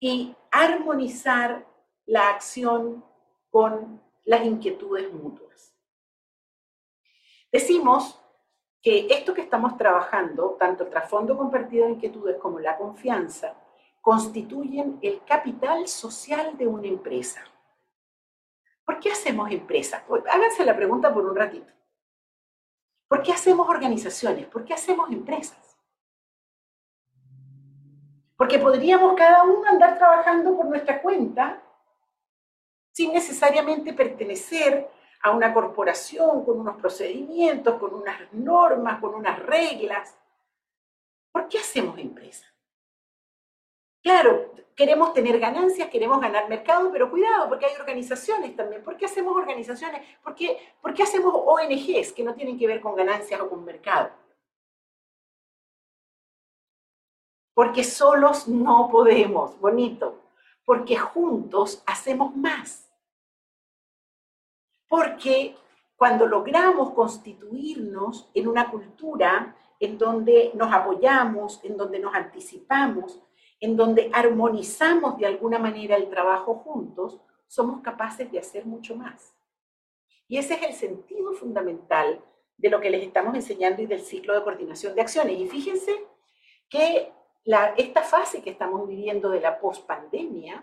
y 0.00 0.34
armonizar 0.50 1.66
la 2.06 2.30
acción 2.30 3.04
con 3.50 4.00
las 4.24 4.44
inquietudes 4.44 5.12
mutuas. 5.12 5.74
Decimos 7.52 8.20
que 8.82 9.06
esto 9.08 9.32
que 9.32 9.42
estamos 9.42 9.76
trabajando, 9.76 10.56
tanto 10.58 10.84
el 10.84 10.90
trasfondo 10.90 11.36
compartido 11.36 11.86
de 11.86 11.92
inquietudes 11.92 12.36
como 12.38 12.58
la 12.58 12.76
confianza, 12.76 13.54
constituyen 14.04 14.98
el 15.00 15.24
capital 15.24 15.88
social 15.88 16.58
de 16.58 16.66
una 16.66 16.86
empresa. 16.86 17.42
¿Por 18.84 19.00
qué 19.00 19.10
hacemos 19.10 19.50
empresas? 19.50 20.02
Pues, 20.06 20.22
háganse 20.30 20.62
la 20.62 20.76
pregunta 20.76 21.12
por 21.12 21.24
un 21.24 21.34
ratito. 21.34 21.72
¿Por 23.08 23.22
qué 23.22 23.32
hacemos 23.32 23.66
organizaciones? 23.66 24.46
¿Por 24.48 24.62
qué 24.62 24.74
hacemos 24.74 25.10
empresas? 25.10 25.78
Porque 28.36 28.58
podríamos 28.58 29.14
cada 29.16 29.42
uno 29.44 29.66
andar 29.66 29.96
trabajando 29.96 30.54
por 30.54 30.66
nuestra 30.66 31.00
cuenta 31.00 31.62
sin 32.92 33.10
necesariamente 33.10 33.94
pertenecer 33.94 34.86
a 35.22 35.30
una 35.30 35.54
corporación 35.54 36.44
con 36.44 36.60
unos 36.60 36.76
procedimientos, 36.76 37.78
con 37.80 37.94
unas 37.94 38.30
normas, 38.34 39.00
con 39.00 39.14
unas 39.14 39.38
reglas. 39.38 40.14
¿Por 41.32 41.48
qué 41.48 41.56
hacemos 41.56 41.98
empresa? 41.98 42.53
Claro, 44.04 44.54
queremos 44.76 45.12
tener 45.14 45.40
ganancias, 45.40 45.88
queremos 45.88 46.20
ganar 46.20 46.48
mercado, 46.48 46.92
pero 46.92 47.10
cuidado, 47.10 47.48
porque 47.48 47.66
hay 47.66 47.74
organizaciones 47.74 48.54
también. 48.54 48.84
¿Por 48.84 48.96
qué 48.96 49.06
hacemos 49.06 49.36
organizaciones? 49.36 50.02
¿Por 50.22 50.36
qué, 50.36 50.58
¿Por 50.80 50.94
qué 50.94 51.02
hacemos 51.02 51.34
ONGs 51.34 52.12
que 52.12 52.22
no 52.22 52.34
tienen 52.34 52.56
que 52.56 52.68
ver 52.68 52.80
con 52.80 52.94
ganancias 52.94 53.40
o 53.40 53.48
con 53.50 53.64
mercado? 53.64 54.10
porque 57.54 57.84
solos 57.84 58.48
no 58.48 58.88
podemos, 58.90 59.58
bonito, 59.60 60.22
porque 60.64 60.96
juntos 60.96 61.82
hacemos 61.86 62.36
más. 62.36 62.90
Porque 64.88 65.56
cuando 65.96 66.26
logramos 66.26 66.90
constituirnos 66.90 68.28
en 68.34 68.48
una 68.48 68.70
cultura 68.70 69.56
en 69.78 69.96
donde 69.96 70.50
nos 70.54 70.72
apoyamos, 70.72 71.60
en 71.64 71.76
donde 71.76 72.00
nos 72.00 72.14
anticipamos, 72.14 73.20
en 73.64 73.76
donde 73.76 74.10
armonizamos 74.12 75.16
de 75.16 75.24
alguna 75.24 75.58
manera 75.58 75.96
el 75.96 76.10
trabajo 76.10 76.56
juntos, 76.56 77.18
somos 77.46 77.80
capaces 77.80 78.30
de 78.30 78.38
hacer 78.38 78.66
mucho 78.66 78.94
más. 78.94 79.34
Y 80.28 80.36
ese 80.36 80.54
es 80.54 80.62
el 80.64 80.74
sentido 80.74 81.32
fundamental 81.32 82.22
de 82.58 82.68
lo 82.68 82.78
que 82.78 82.90
les 82.90 83.02
estamos 83.02 83.34
enseñando 83.34 83.80
y 83.80 83.86
del 83.86 84.02
ciclo 84.02 84.34
de 84.34 84.42
coordinación 84.42 84.94
de 84.94 85.00
acciones. 85.00 85.40
Y 85.40 85.48
fíjense 85.48 85.92
que 86.68 87.10
esta 87.78 88.02
fase 88.02 88.42
que 88.42 88.50
estamos 88.50 88.86
viviendo 88.86 89.30
de 89.30 89.40
la 89.40 89.58
pospandemia, 89.58 90.62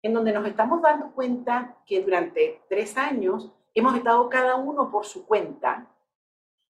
en 0.00 0.14
donde 0.14 0.32
nos 0.32 0.46
estamos 0.46 0.80
dando 0.82 1.10
cuenta 1.10 1.78
que 1.84 2.00
durante 2.00 2.62
tres 2.68 2.96
años 2.96 3.50
hemos 3.74 3.96
estado 3.96 4.28
cada 4.28 4.54
uno 4.54 4.88
por 4.88 5.04
su 5.04 5.26
cuenta, 5.26 5.88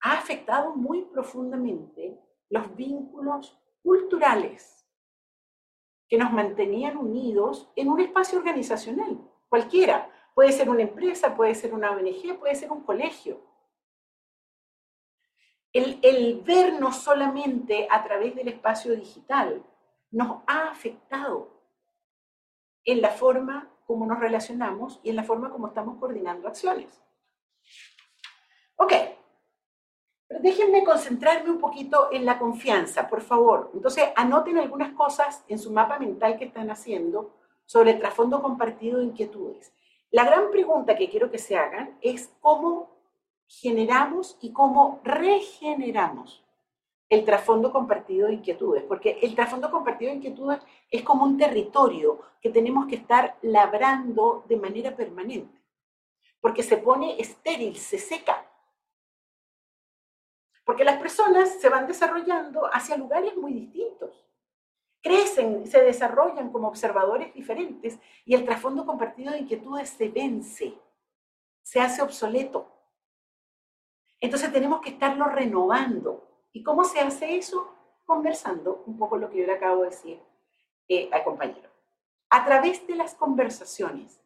ha 0.01 0.13
afectado 0.15 0.75
muy 0.75 1.03
profundamente 1.03 2.19
los 2.51 2.75
vínculos 2.75 3.57
culturales 3.85 4.84
que 6.09 6.19
nos 6.19 6.33
mantenían 6.33 6.97
unidos 6.97 7.71
en 7.77 7.89
un 7.89 8.01
espacio 8.01 8.39
organizacional, 8.39 9.19
cualquiera. 9.49 10.11
Puede 10.35 10.53
ser 10.53 10.69
una 10.69 10.83
empresa, 10.83 11.37
puede 11.37 11.55
ser 11.55 11.73
una 11.73 11.93
ONG, 11.93 12.39
puede 12.39 12.55
ser 12.55 12.73
un 12.73 12.83
colegio 12.83 13.41
el, 15.75 16.41
vernos 16.43 16.99
solamente 16.99 17.89
a 17.91 18.03
través 18.05 18.35
del 18.37 18.49
espacio 18.49 18.95
digital 18.95 19.63
nos 20.11 20.43
ha 20.47 20.69
afectado 20.69 21.51
en 22.85 23.03
la 23.03 23.11
forma 23.11 23.71
como 23.85 24.07
nos 24.07 24.21
relacionamos 24.21 25.01
y 25.03 25.11
en 25.11 25.17
la 25.17 25.25
forma 25.25 25.51
como 25.51 25.67
estamos 25.67 25.99
coordinando 25.99 26.47
acciones. 26.47 27.03
Ok, 28.77 28.93
déjenme 30.41 30.85
concentrarme 30.85 31.51
un 31.51 31.59
poquito 31.59 32.09
en 32.13 32.25
la 32.25 32.39
confianza, 32.39 33.09
por 33.09 33.21
favor. 33.21 33.71
Entonces, 33.75 34.05
anoten 34.17 34.59
algunas 34.59 34.93
cosas 34.93 35.45
en 35.49 35.59
su 35.59 35.73
mapa 35.73 35.99
mental 35.99 36.39
que 36.39 36.47
están 36.47 36.71
haciendo 36.71 37.35
sobre 37.65 37.93
el 37.93 37.99
trasfondo 37.99 38.43
compartido 38.43 38.99
de 38.99 39.05
inquietudes. 39.05 39.73
La 40.11 40.25
gran 40.25 40.51
pregunta 40.51 40.97
que 40.97 41.09
quiero 41.09 41.31
que 41.31 41.39
se 41.39 41.57
hagan 41.57 41.99
es 42.01 42.33
cómo 42.41 42.91
generamos 43.47 44.39
y 44.41 44.53
cómo 44.53 45.01
regeneramos 45.03 46.45
el 47.09 47.25
trasfondo 47.25 47.73
compartido 47.73 48.29
de 48.29 48.35
inquietudes, 48.35 48.83
porque 48.85 49.19
el 49.23 49.35
trasfondo 49.35 49.71
compartido 49.71 50.11
de 50.11 50.17
inquietudes 50.17 50.61
es 50.91 51.03
como 51.03 51.25
un 51.25 51.37
territorio 51.37 52.21
que 52.41 52.51
tenemos 52.51 52.87
que 52.87 52.97
estar 52.97 53.37
labrando 53.43 54.45
de 54.49 54.57
manera 54.57 54.97
permanente, 54.97 55.61
porque 56.41 56.63
se 56.63 56.77
pone 56.77 57.21
estéril, 57.21 57.77
se 57.77 57.99
seca. 57.99 58.47
Porque 60.65 60.85
las 60.85 60.99
personas 60.99 61.61
se 61.61 61.69
van 61.69 61.87
desarrollando 61.87 62.67
hacia 62.73 62.97
lugares 62.97 63.37
muy 63.37 63.53
distintos. 63.53 64.25
Crecen, 65.03 65.67
se 65.67 65.83
desarrollan 65.83 66.51
como 66.51 66.69
observadores 66.69 67.35
diferentes 67.35 67.99
y 68.25 68.35
el 68.35 68.45
trasfondo 68.45 68.87
compartido 68.87 69.33
de 69.33 69.41
inquietudes 69.41 69.91
se 69.91 70.09
vence, 70.09 70.75
se 71.63 71.81
hace 71.81 72.01
obsoleto. 72.01 72.67
Entonces 74.19 74.51
tenemos 74.51 74.81
que 74.81 74.91
estarlo 74.91 75.27
renovando. 75.27 76.27
¿Y 76.53 76.63
cómo 76.63 76.85
se 76.85 77.01
hace 77.01 77.37
eso? 77.37 77.71
Conversando, 78.07 78.83
un 78.87 78.97
poco 78.97 79.19
lo 79.19 79.29
que 79.29 79.41
yo 79.41 79.47
le 79.47 79.53
acabo 79.53 79.83
de 79.83 79.91
decir 79.91 80.23
eh, 80.89 81.11
al 81.13 81.23
compañero. 81.25 81.69
A 82.31 82.45
través 82.45 82.87
de 82.87 82.97
las 82.97 83.15
conversaciones 83.15 84.23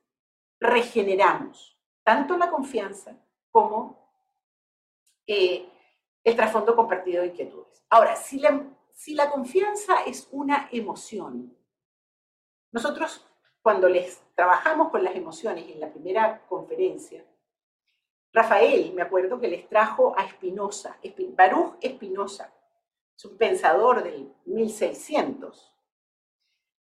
regeneramos 0.61 1.76
tanto 2.04 2.37
la 2.37 2.50
confianza 2.50 3.16
como 3.50 3.99
eh, 5.26 5.68
el 6.28 6.37
trasfondo 6.37 6.76
compartido 6.76 7.23
de 7.23 7.28
inquietudes. 7.28 7.85
Ahora, 7.90 8.16
si 8.16 8.38
la 8.38 9.30
confianza 9.30 10.02
es 10.06 10.28
una 10.30 10.68
emoción, 10.73 11.56
nosotros 12.70 13.25
cuando 13.62 13.88
les 13.88 14.23
trabajamos 14.35 14.90
con 14.90 15.02
las 15.02 15.14
emociones 15.14 15.68
en 15.68 15.80
la 15.80 15.90
primera 15.90 16.47
conferencia, 16.49 17.25
Rafael, 18.32 18.92
me 18.92 19.02
acuerdo 19.02 19.40
que 19.40 19.49
les 19.49 19.68
trajo 19.68 20.14
a 20.16 20.28
Spinoza, 20.28 20.99
Baruch 21.37 21.82
Spinoza, 21.82 22.52
es 23.16 23.25
un 23.25 23.37
pensador 23.37 24.04
del 24.04 24.32
1600. 24.44 25.75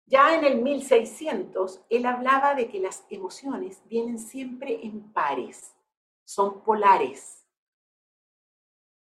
Ya 0.05 0.35
en 0.35 0.45
el 0.45 0.61
1600, 0.61 1.81
él 1.89 2.05
hablaba 2.05 2.55
de 2.55 2.69
que 2.69 2.79
las 2.79 3.05
emociones 3.09 3.81
vienen 3.89 4.19
siempre 4.19 4.85
en 4.85 5.11
pares, 5.11 5.75
son 6.23 6.61
polares. 6.61 7.42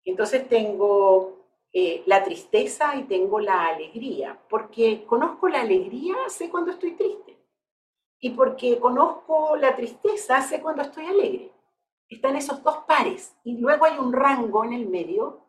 Entonces 0.06 0.48
tengo 0.48 1.44
eh, 1.72 2.04
la 2.06 2.24
tristeza 2.24 2.96
y 2.96 3.04
tengo 3.04 3.40
la 3.40 3.68
alegría, 3.68 4.40
porque 4.50 5.06
conozco 5.06 5.48
la 5.48 5.62
alegría, 5.62 6.16
sé 6.28 6.50
cuando 6.50 6.72
estoy 6.72 6.92
triste. 6.92 7.38
Y 8.20 8.32
porque 8.32 8.80
conozco 8.80 9.56
la 9.58 9.76
tristeza, 9.76 10.42
sé 10.42 10.62
cuando 10.62 10.84
estoy 10.84 11.06
alegre. 11.06 11.52
Están 12.08 12.36
esos 12.36 12.64
dos 12.64 12.78
pares 12.88 13.36
y 13.44 13.58
luego 13.58 13.86
hay 13.86 13.98
un 13.98 14.14
rango 14.14 14.64
en 14.64 14.74
el 14.74 14.88
medio 14.88 15.44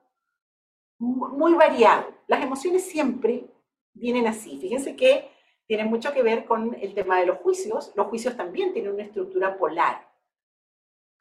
muy 0.98 1.54
variado. 1.54 2.06
Las 2.26 2.42
emociones 2.42 2.84
siempre 2.84 3.46
vienen 3.92 4.26
así. 4.26 4.58
Fíjense 4.58 4.96
que 4.96 5.30
tienen 5.66 5.88
mucho 5.88 6.12
que 6.12 6.22
ver 6.22 6.44
con 6.44 6.74
el 6.80 6.94
tema 6.94 7.18
de 7.20 7.26
los 7.26 7.38
juicios. 7.38 7.92
Los 7.94 8.06
juicios 8.08 8.36
también 8.36 8.72
tienen 8.72 8.92
una 8.92 9.04
estructura 9.04 9.56
polar. 9.56 10.10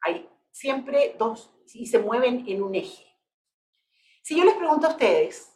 Hay 0.00 0.28
siempre 0.50 1.14
dos 1.18 1.52
y 1.72 1.86
se 1.86 1.98
mueven 1.98 2.44
en 2.48 2.62
un 2.62 2.74
eje. 2.74 3.13
Si 4.24 4.34
yo 4.38 4.44
les 4.44 4.54
pregunto 4.54 4.86
a 4.86 4.90
ustedes, 4.90 5.54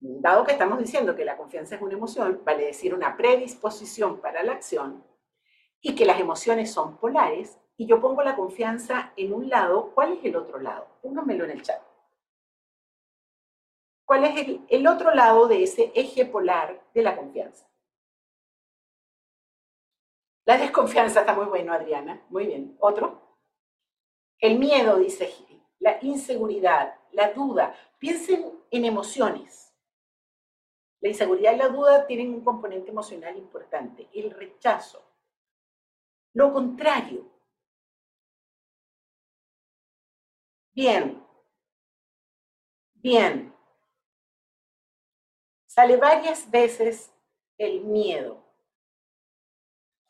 dado 0.00 0.42
que 0.44 0.52
estamos 0.52 0.78
diciendo 0.78 1.14
que 1.14 1.26
la 1.26 1.36
confianza 1.36 1.74
es 1.74 1.82
una 1.82 1.92
emoción, 1.92 2.40
vale 2.42 2.64
decir 2.64 2.94
una 2.94 3.14
predisposición 3.14 4.22
para 4.22 4.42
la 4.42 4.52
acción, 4.52 5.04
y 5.82 5.94
que 5.94 6.06
las 6.06 6.18
emociones 6.18 6.72
son 6.72 6.96
polares, 6.96 7.58
y 7.76 7.84
yo 7.84 8.00
pongo 8.00 8.22
la 8.22 8.36
confianza 8.36 9.12
en 9.18 9.34
un 9.34 9.50
lado, 9.50 9.92
¿cuál 9.94 10.14
es 10.14 10.24
el 10.24 10.34
otro 10.34 10.58
lado? 10.60 10.86
Pónganmelo 11.02 11.44
en 11.44 11.50
el 11.50 11.62
chat. 11.62 11.82
¿Cuál 14.06 14.24
es 14.24 14.48
el, 14.70 14.86
otro 14.86 15.14
lado 15.14 15.46
de 15.46 15.62
ese 15.62 15.92
eje 15.94 16.24
polar 16.24 16.82
de 16.94 17.02
la 17.02 17.14
confianza? 17.14 17.68
La 20.46 20.56
desconfianza 20.56 21.20
está 21.20 21.34
muy 21.34 21.44
bueno, 21.44 21.74
Adriana. 21.74 22.22
Muy 22.30 22.46
bien. 22.46 22.78
¿Otro? 22.80 23.20
El 24.38 24.58
miedo, 24.58 24.96
dice 24.96 25.26
Giri. 25.26 25.62
La 25.80 25.98
inseguridad, 26.00 26.94
la 27.14 27.32
duda. 27.32 27.74
Piensen 27.98 28.60
en 28.70 28.84
emociones. 28.84 29.72
La 31.00 31.08
inseguridad 31.08 31.54
y 31.54 31.56
la 31.56 31.68
duda 31.68 32.06
tienen 32.06 32.34
un 32.34 32.42
componente 32.42 32.90
emocional 32.90 33.36
importante, 33.36 34.08
el 34.12 34.30
rechazo. 34.30 35.02
Lo 36.32 36.52
contrario, 36.52 37.34
Bien. 40.74 41.22
Bien. 42.94 43.54
Sale 45.66 45.96
varias 45.96 46.50
veces 46.50 47.12
el 47.56 47.84
miedo. 47.84 48.42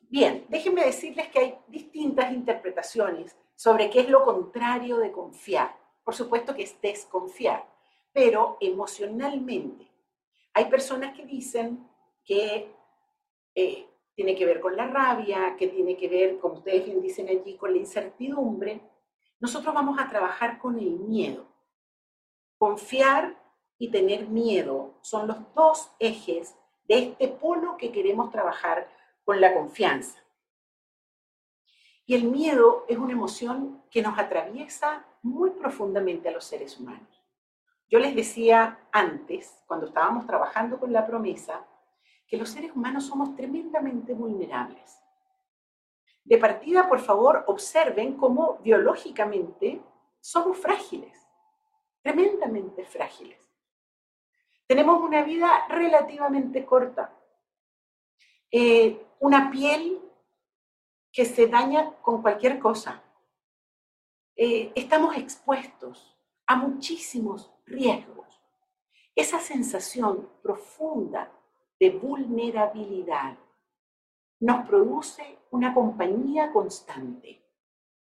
Bien, 0.01 0.47
déjenme 0.49 0.85
decirles 0.85 1.29
que 1.29 1.39
hay 1.39 1.59
distintas 1.67 2.33
interpretaciones 2.33 3.37
sobre 3.55 3.91
qué 3.91 4.01
es 4.01 4.09
lo 4.09 4.25
contrario 4.25 4.99
de 4.99 5.13
confiar. 5.13 5.77
Por 6.05 6.15
supuesto 6.15 6.55
que 6.55 6.63
es 6.63 6.81
desconfiar, 6.81 7.67
pero 8.13 8.59
emocionalmente. 8.61 9.91
Hay 10.53 10.67
personas 10.67 11.17
que 11.17 11.25
dicen 11.25 11.89
que 12.25 12.73
eh, 13.55 13.89
tiene 14.15 14.37
que 14.37 14.47
ver 14.47 14.61
con 14.61 14.77
la 14.77 14.87
rabia, 14.87 15.57
que 15.57 15.69
tiene 15.69 15.97
que 15.97 16.09
ver, 16.09 16.39
como 16.39 16.55
ustedes 16.55 16.85
bien 16.85 17.01
dicen 17.01 17.29
allí, 17.29 17.57
con 17.57 17.73
la 17.73 17.79
incertidumbre, 17.79 18.81
nosotros 19.41 19.75
vamos 19.75 19.99
a 19.99 20.09
trabajar 20.09 20.59
con 20.59 20.79
el 20.79 20.91
miedo. 20.91 21.47
Confiar 22.59 23.37
y 23.79 23.91
tener 23.91 24.29
miedo 24.29 24.95
son 25.03 25.27
los 25.27 25.55
dos 25.55 25.91
ejes 25.99 26.55
de 26.85 26.99
este 26.99 27.29
polo 27.29 27.77
que 27.77 27.91
queremos 27.91 28.31
trabajar 28.31 28.89
con 29.25 29.41
la 29.41 29.53
confianza. 29.55 30.23
Y 32.07 32.15
el 32.15 32.25
miedo 32.25 32.85
es 32.89 32.99
una 32.99 33.13
emoción 33.13 33.83
que 33.91 34.03
nos 34.03 34.19
atraviesa 34.19 35.05
muy 35.25 35.51
profundamente 35.51 36.29
a 36.29 36.33
los 36.33 36.45
seres 36.45 36.79
humanos. 36.79 37.09
Yo 37.89 37.99
les 37.99 38.15
decía 38.15 38.87
antes, 38.93 39.63
cuando 39.67 39.87
estábamos 39.87 40.27
trabajando 40.27 40.79
con 40.79 40.93
la 40.93 41.07
promesa, 41.07 41.67
que 42.27 42.37
los 42.37 42.51
seres 42.51 42.73
humanos 42.75 43.07
somos 43.07 43.35
tremendamente 43.35 44.13
vulnerables. 44.15 45.01
De 46.25 46.39
partida, 46.39 46.89
por 46.89 47.01
favor, 47.01 47.45
observen 47.47 48.17
cómo 48.17 48.59
biológicamente 48.63 49.83
somos 50.21 50.59
frágiles, 50.59 51.27
tremendamente 52.03 52.85
frágiles. 52.85 53.39
Tenemos 54.67 55.03
una 55.03 55.23
vida 55.23 55.67
relativamente 55.69 56.65
corta, 56.65 57.15
eh, 58.51 59.07
una 59.21 59.51
piel 59.51 60.01
que 61.13 61.25
se 61.25 61.47
daña 61.47 61.93
con 62.03 62.21
cualquier 62.21 62.59
cosa. 62.59 63.04
Eh, 64.37 64.73
estamos 64.75 65.17
expuestos 65.17 66.19
a 66.47 66.57
muchísimos 66.57 67.53
riesgos. 67.67 68.27
Esa 69.15 69.39
sensación 69.39 70.29
profunda 70.43 71.31
de 71.79 71.91
vulnerabilidad 71.91 73.39
nos 74.41 74.67
produce 74.67 75.39
una 75.53 75.73
compañía 75.73 76.53
constante 76.53 77.45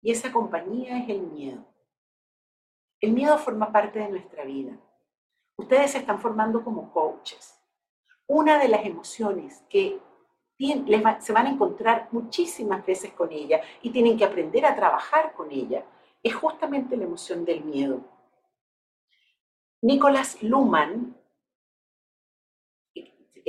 y 0.03 0.11
esa 0.11 0.31
compañía 0.31 0.99
es 0.99 1.09
el 1.09 1.21
miedo. 1.21 1.65
El 3.01 3.13
miedo 3.13 3.35
forma 3.39 3.71
parte 3.71 3.97
de 3.97 4.09
nuestra 4.09 4.43
vida. 4.43 4.77
Ustedes 5.57 5.91
se 5.91 5.97
están 5.97 6.19
formando 6.19 6.63
como 6.63 6.93
coaches. 6.93 7.59
Una 8.27 8.59
de 8.59 8.67
las 8.67 8.85
emociones 8.85 9.63
que 9.67 9.99
se 10.59 11.33
van 11.33 11.47
a 11.47 11.49
encontrar 11.49 12.09
muchísimas 12.11 12.85
veces 12.85 13.13
con 13.13 13.31
ella 13.31 13.61
y 13.81 13.89
tienen 13.89 14.15
que 14.15 14.25
aprender 14.25 14.65
a 14.67 14.75
trabajar 14.75 15.33
con 15.33 15.51
ella 15.51 15.83
es 16.23 16.35
justamente 16.35 16.97
la 16.97 17.05
emoción 17.05 17.45
del 17.45 17.63
miedo. 17.63 18.01
Nicolás 19.81 20.41
Luhmann 20.43 21.15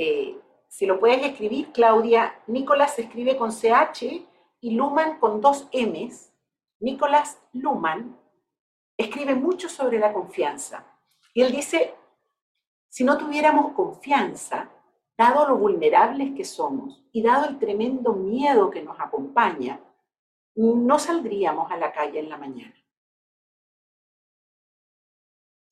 eh, 0.03 0.41
si 0.67 0.87
lo 0.87 0.99
puedes 0.99 1.23
escribir, 1.23 1.71
Claudia, 1.71 2.41
Nicolás 2.47 2.97
escribe 2.97 3.37
con 3.37 3.51
CH 3.51 4.25
y 4.61 4.71
Luman 4.71 5.19
con 5.19 5.41
dos 5.41 5.67
M's. 5.71 6.33
Nicolás 6.79 7.39
Luman 7.53 8.17
escribe 8.97 9.35
mucho 9.35 9.69
sobre 9.69 9.99
la 9.99 10.11
confianza. 10.11 10.85
Y 11.35 11.41
él 11.41 11.51
dice, 11.51 11.93
si 12.89 13.03
no 13.03 13.17
tuviéramos 13.17 13.73
confianza, 13.73 14.71
dado 15.17 15.47
lo 15.47 15.57
vulnerables 15.57 16.33
que 16.35 16.45
somos 16.45 17.03
y 17.11 17.21
dado 17.21 17.47
el 17.47 17.59
tremendo 17.59 18.13
miedo 18.13 18.71
que 18.71 18.81
nos 18.81 18.99
acompaña, 18.99 19.79
no 20.55 20.99
saldríamos 20.99 21.71
a 21.71 21.77
la 21.77 21.91
calle 21.91 22.19
en 22.19 22.29
la 22.29 22.37
mañana. 22.37 22.75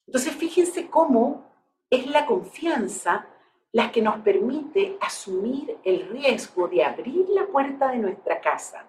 Entonces, 0.08 0.34
fíjense 0.36 0.90
cómo 0.90 1.52
es 1.90 2.08
la 2.08 2.26
confianza 2.26 3.28
las 3.72 3.92
que 3.92 4.02
nos 4.02 4.18
permite 4.22 4.98
asumir 5.00 5.78
el 5.84 6.10
riesgo 6.10 6.68
de 6.68 6.84
abrir 6.84 7.30
la 7.30 7.46
puerta 7.46 7.90
de 7.90 8.00
nuestra 8.00 8.42
casa 8.42 8.88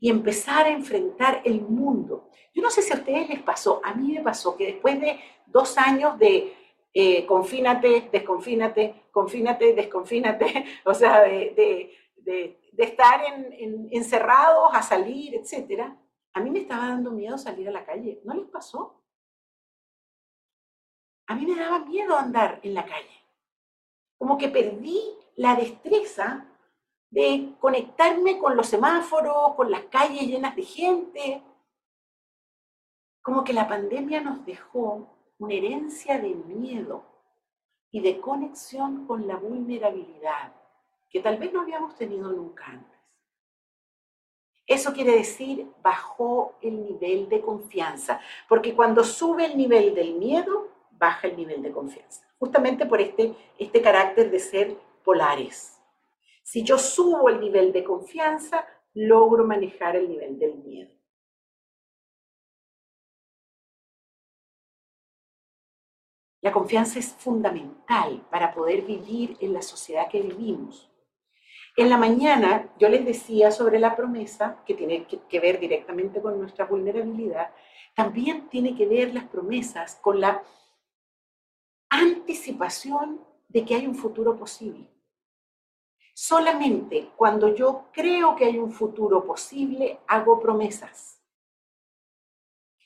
y 0.00 0.10
empezar 0.10 0.66
a 0.66 0.70
enfrentar 0.70 1.42
el 1.44 1.60
mundo. 1.60 2.30
Yo 2.54 2.62
no 2.62 2.70
sé 2.70 2.82
si 2.82 2.92
a 2.92 2.96
ustedes 2.96 3.28
les 3.28 3.42
pasó, 3.42 3.80
a 3.84 3.94
mí 3.94 4.12
me 4.12 4.22
pasó 4.22 4.56
que 4.56 4.66
después 4.66 5.00
de 5.00 5.20
dos 5.46 5.76
años 5.76 6.18
de 6.18 6.54
eh, 6.96 7.26
confínate, 7.26 8.08
desconfínate, 8.12 9.08
confínate, 9.10 9.74
desconfínate, 9.74 10.64
o 10.84 10.94
sea, 10.94 11.22
de, 11.22 11.92
estar 12.26 13.20
encerrados 13.90 14.70
a 14.72 14.82
salir, 14.82 15.34
etc., 15.34 15.82
a 16.32 16.40
mí 16.40 16.50
me 16.50 16.60
estaba 16.60 16.88
dando 16.88 17.12
miedo 17.12 17.38
salir 17.38 17.68
a 17.68 17.72
la 17.72 17.84
calle. 17.84 18.20
¿No 18.24 18.34
les 18.34 18.48
pasó? 18.48 19.00
A 21.26 21.34
mí 21.36 21.46
me 21.46 21.54
daba 21.54 21.78
miedo 21.80 22.16
andar 22.16 22.58
en 22.62 22.74
la 22.74 22.84
calle 22.84 23.24
como 24.24 24.38
que 24.38 24.48
perdí 24.48 25.02
la 25.36 25.54
destreza 25.54 26.46
de 27.10 27.54
conectarme 27.60 28.38
con 28.38 28.56
los 28.56 28.66
semáforos, 28.66 29.54
con 29.54 29.70
las 29.70 29.84
calles 29.84 30.22
llenas 30.22 30.56
de 30.56 30.62
gente. 30.62 31.42
Como 33.22 33.44
que 33.44 33.52
la 33.52 33.68
pandemia 33.68 34.22
nos 34.22 34.46
dejó 34.46 35.14
una 35.38 35.52
herencia 35.52 36.18
de 36.18 36.34
miedo 36.34 37.04
y 37.90 38.00
de 38.00 38.18
conexión 38.18 39.06
con 39.06 39.26
la 39.26 39.36
vulnerabilidad 39.36 40.53
que 41.14 41.20
tal 41.20 41.38
vez 41.38 41.54
no 41.54 41.60
habíamos 41.62 41.94
tenido 41.94 42.30
nunca 42.30 42.66
antes. 42.66 43.00
Eso 44.66 44.92
quiere 44.92 45.12
decir 45.12 45.70
bajó 45.80 46.58
el 46.60 46.84
nivel 46.84 47.30
de 47.30 47.40
confianza, 47.40 48.20
porque 48.50 48.74
cuando 48.74 49.02
sube 49.04 49.46
el 49.46 49.56
nivel 49.56 49.94
del 49.94 50.16
miedo, 50.16 50.68
baja 50.90 51.28
el 51.28 51.36
nivel 51.36 51.62
de 51.62 51.70
confianza 51.70 52.24
justamente 52.44 52.84
por 52.84 53.00
este, 53.00 53.34
este 53.58 53.80
carácter 53.80 54.30
de 54.30 54.38
ser 54.38 54.76
polares. 55.02 55.80
Si 56.42 56.62
yo 56.62 56.76
subo 56.76 57.30
el 57.30 57.40
nivel 57.40 57.72
de 57.72 57.82
confianza, 57.82 58.66
logro 58.92 59.44
manejar 59.44 59.96
el 59.96 60.10
nivel 60.10 60.38
del 60.38 60.56
miedo. 60.56 60.92
La 66.42 66.52
confianza 66.52 66.98
es 66.98 67.14
fundamental 67.14 68.26
para 68.30 68.52
poder 68.52 68.82
vivir 68.82 69.38
en 69.40 69.54
la 69.54 69.62
sociedad 69.62 70.10
que 70.10 70.20
vivimos. 70.20 70.93
En 71.76 71.90
la 71.90 71.96
mañana 71.96 72.72
yo 72.78 72.88
les 72.88 73.04
decía 73.04 73.50
sobre 73.50 73.80
la 73.80 73.96
promesa, 73.96 74.62
que 74.64 74.74
tiene 74.74 75.06
que 75.06 75.40
ver 75.40 75.58
directamente 75.58 76.22
con 76.22 76.38
nuestra 76.38 76.66
vulnerabilidad, 76.66 77.52
también 77.94 78.48
tiene 78.48 78.76
que 78.76 78.86
ver 78.86 79.12
las 79.12 79.24
promesas 79.24 79.96
con 79.96 80.20
la 80.20 80.42
anticipación 81.90 83.20
de 83.48 83.64
que 83.64 83.74
hay 83.74 83.86
un 83.86 83.94
futuro 83.96 84.36
posible. 84.36 84.88
Solamente 86.14 87.10
cuando 87.16 87.54
yo 87.54 87.86
creo 87.92 88.36
que 88.36 88.44
hay 88.44 88.58
un 88.58 88.70
futuro 88.70 89.24
posible, 89.24 89.98
hago 90.06 90.40
promesas. 90.40 91.20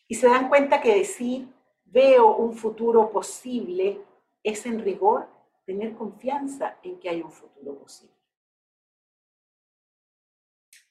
Y 0.06 0.14
se 0.14 0.28
dan 0.28 0.48
cuenta 0.48 0.80
que 0.80 0.94
decir 0.94 1.46
veo 1.84 2.36
un 2.36 2.54
futuro 2.54 3.10
posible 3.10 4.02
es 4.42 4.64
en 4.64 4.82
rigor 4.82 5.28
tener 5.66 5.94
confianza 5.94 6.78
en 6.82 6.98
que 6.98 7.10
hay 7.10 7.20
un 7.20 7.30
futuro 7.30 7.74
posible. 7.74 8.17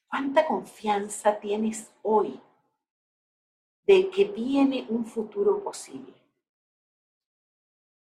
¿Cuánta 0.08 0.46
confianza 0.46 1.38
tienes 1.38 1.92
hoy 2.02 2.40
de 3.86 4.08
que 4.10 4.24
viene 4.24 4.86
un 4.88 5.04
futuro 5.04 5.62
posible? 5.62 6.14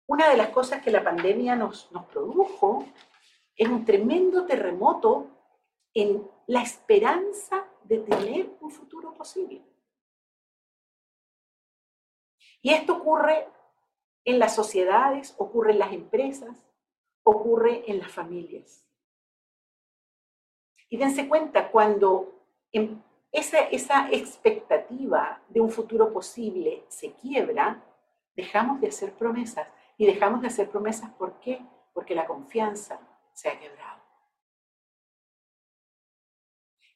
Una 0.07 0.29
de 0.29 0.37
las 0.37 0.51
cosas 0.51 0.83
que 0.83 0.91
la 0.91 1.03
pandemia 1.03 1.57
nos, 1.57 1.91
nos 1.93 2.05
produjo 2.07 2.87
es 3.57 3.69
un 3.69 3.85
tremendo 3.85 4.45
terremoto 4.47 5.27
en 5.95 6.31
la 6.47 6.63
esperanza 6.63 7.67
de 7.85 7.99
tener 7.99 8.57
un 8.61 8.71
futuro 8.71 9.15
posible. 9.15 9.63
Y 12.61 12.71
esto 12.71 12.97
ocurre 12.97 13.49
en 14.25 14.39
las 14.39 14.55
sociedades, 14.55 15.35
ocurre 15.39 15.73
en 15.73 15.79
las 15.79 15.93
empresas, 15.93 16.57
ocurre 17.23 17.91
en 17.91 17.99
las 17.99 18.13
familias. 18.13 18.88
Y 20.89 20.97
dense 20.97 21.29
cuenta, 21.29 21.71
cuando 21.71 22.35
esa, 23.33 23.61
esa 23.61 24.09
expectativa 24.11 25.41
de 25.49 25.61
un 25.61 25.71
futuro 25.71 26.13
posible 26.13 26.85
se 26.89 27.13
quiebra, 27.13 27.83
dejamos 28.35 28.81
de 28.81 28.89
hacer 28.89 29.13
promesas. 29.13 29.69
Y 29.97 30.07
dejamos 30.07 30.41
de 30.41 30.47
hacer 30.47 30.71
promesas, 30.71 31.11
¿por 31.13 31.41
qué? 31.41 31.61
Porque 31.93 32.15
la 32.15 32.27
confianza 32.27 33.01
se 33.33 33.49
ha 33.49 33.59
quebrado. 33.59 33.99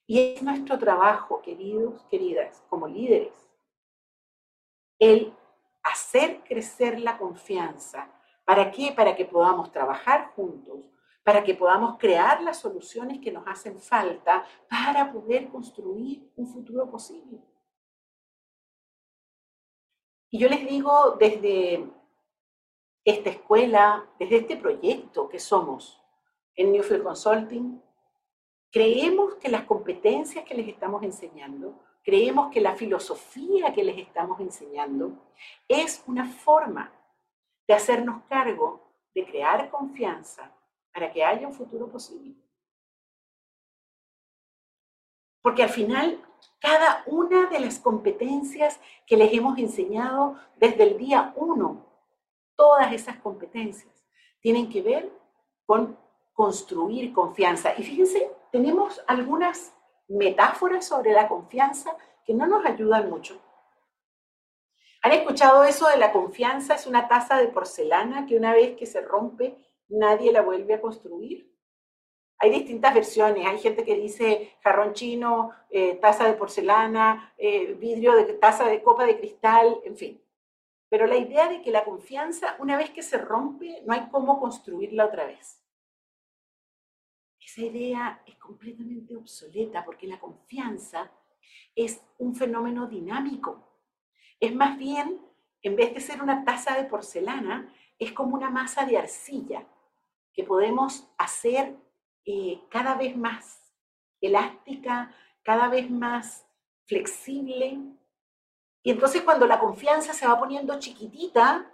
Y 0.07 0.35
es 0.35 0.43
nuestro 0.43 0.79
trabajo, 0.79 1.43
queridos, 1.43 2.03
queridas, 2.05 2.63
como 2.69 2.87
líderes, 2.87 3.33
el 4.99 5.33
hacer 5.83 6.43
crecer 6.45 7.01
la 7.01 7.19
confianza. 7.19 8.09
¿Para 8.45 8.71
qué? 8.71 8.93
Para 8.93 9.17
que 9.17 9.25
podamos 9.25 9.73
trabajar 9.73 10.33
juntos, 10.37 10.92
para 11.23 11.45
que 11.45 11.55
podamos 11.55 11.99
crear 11.99 12.43
las 12.43 12.59
soluciones 12.59 13.21
que 13.21 13.31
nos 13.31 13.47
hacen 13.47 13.79
falta 13.79 14.45
para 14.69 15.13
poder 15.13 15.49
construir 15.49 16.31
un 16.37 16.47
futuro 16.47 16.91
posible. 16.91 17.39
Y 20.31 20.39
yo 20.39 20.49
les 20.49 20.67
digo 20.67 21.17
desde 21.19 21.89
esta 23.05 23.31
escuela, 23.31 24.09
desde 24.19 24.37
este 24.37 24.57
proyecto 24.57 25.29
que 25.29 25.39
somos 25.39 26.03
en 26.55 26.73
Newfield 26.73 27.03
Consulting, 27.03 27.83
creemos 28.71 29.35
que 29.37 29.49
las 29.49 29.65
competencias 29.65 30.45
que 30.45 30.55
les 30.55 30.69
estamos 30.69 31.03
enseñando 31.03 31.79
creemos 32.03 32.51
que 32.51 32.61
la 32.61 32.75
filosofía 32.75 33.73
que 33.73 33.85
les 33.85 33.99
estamos 33.99 34.41
enseñando 34.41 35.13
es 35.69 36.03
una 36.07 36.27
forma 36.27 36.93
de 37.67 37.75
hacernos 37.75 38.25
cargo 38.29 38.81
de 39.15 39.25
crear 39.25 39.71
confianza 39.71 40.53
para 40.93 41.11
que 41.11 41.25
haya 41.25 41.47
un 41.47 41.55
futuro 41.55 41.89
posible. 41.89 42.35
Porque 45.41 45.63
al 45.63 45.71
final, 45.71 46.23
cada 46.61 47.03
una 47.07 47.47
de 47.47 47.61
las 47.61 47.79
competencias 47.79 48.79
que 49.07 49.17
les 49.17 49.33
hemos 49.33 49.59
enseñado 49.59 50.39
desde 50.57 50.85
el 50.85 50.99
día 50.99 51.33
uno, 51.37 51.87
todas 52.55 52.93
esas 52.93 53.17
competencias 53.17 54.07
tienen 54.41 54.71
que 54.71 54.83
ver 54.83 55.13
con 55.67 55.99
construir 56.33 57.13
confianza. 57.13 57.75
Y 57.77 57.83
fíjense, 57.83 58.31
tenemos 58.51 59.03
algunas 59.07 59.75
metáforas 60.09 60.87
sobre 60.87 61.13
la 61.13 61.29
confianza 61.29 61.97
que 62.25 62.35
no 62.35 62.47
nos 62.47 62.65
ayudan 62.65 63.11
mucho. 63.11 63.41
¿Han 65.03 65.13
escuchado 65.13 65.65
eso 65.65 65.89
de 65.89 65.97
la 65.97 66.13
confianza 66.13 66.77
es 66.77 66.87
una 66.87 67.09
taza 67.09 67.37
de 67.39 67.49
porcelana 67.49 68.27
que 68.27 68.37
una 68.37 68.53
vez 68.53 68.77
que 68.77 68.87
se 68.87 69.01
rompe 69.01 69.57
nadie 69.93 70.33
la 70.33 70.43
vuelve 70.43 70.75
a 70.75 70.81
construir? 70.81 71.53
Hay 72.43 72.51
distintas 72.51 72.93
versiones. 72.93 73.47
Hay 73.47 73.59
gente 73.59 73.85
que 73.85 73.95
dice 73.95 74.57
jarrón 74.65 74.95
chino, 74.95 75.53
eh, 75.71 75.95
taza 75.95 76.27
de 76.27 76.33
porcelana, 76.33 77.33
eh, 77.39 77.75
vidrio 77.75 78.17
de 78.17 78.25
taza 78.35 78.67
de 78.67 78.83
copa 78.83 79.07
de 79.07 79.17
cristal, 79.17 79.81
en 79.85 79.97
fin. 79.97 80.21
Pero 80.89 81.07
la 81.07 81.17
idea 81.17 81.49
de 81.49 81.63
que 81.63 81.71
la 81.71 81.85
confianza, 81.85 82.57
una 82.59 82.77
vez 82.77 82.91
que 82.91 83.03
se 83.03 83.17
rompe, 83.17 83.83
no 83.87 83.95
hay 83.95 84.09
cómo 84.11 84.41
construirla 84.41 85.07
otra 85.07 85.25
vez. 85.25 85.63
Esa 87.41 87.61
idea 87.61 88.23
es 88.27 88.35
completamente 88.37 89.15
obsoleta 89.15 89.85
porque 89.85 90.09
la 90.09 90.19
confianza 90.19 91.13
es 91.77 92.03
un 92.19 92.35
fenómeno 92.35 92.89
dinámico. 92.89 93.69
Es 94.41 94.53
más 94.53 94.77
bien, 94.77 95.21
en 95.63 95.77
vez 95.77 95.95
de 95.95 96.01
ser 96.01 96.21
una 96.21 96.45
taza 96.45 96.77
de 96.77 96.85
porcelana, 96.85 97.73
es 98.01 98.13
como 98.13 98.35
una 98.35 98.51
masa 98.51 98.85
de 98.85 98.99
arcilla 98.99 99.65
que 100.33 100.45
podemos 100.45 101.09
hacer 101.19 101.77
eh, 102.25 102.61
cada 102.71 102.95
vez 102.95 103.17
más 103.17 103.75
elástica, 104.21 105.15
cada 105.43 105.69
vez 105.69 105.91
más 105.91 106.47
flexible. 106.87 107.81
Y 108.83 108.91
entonces 108.91 109.23
cuando 109.23 109.47
la 109.47 109.59
confianza 109.59 110.13
se 110.13 110.27
va 110.27 110.39
poniendo 110.39 110.79
chiquitita, 110.79 111.71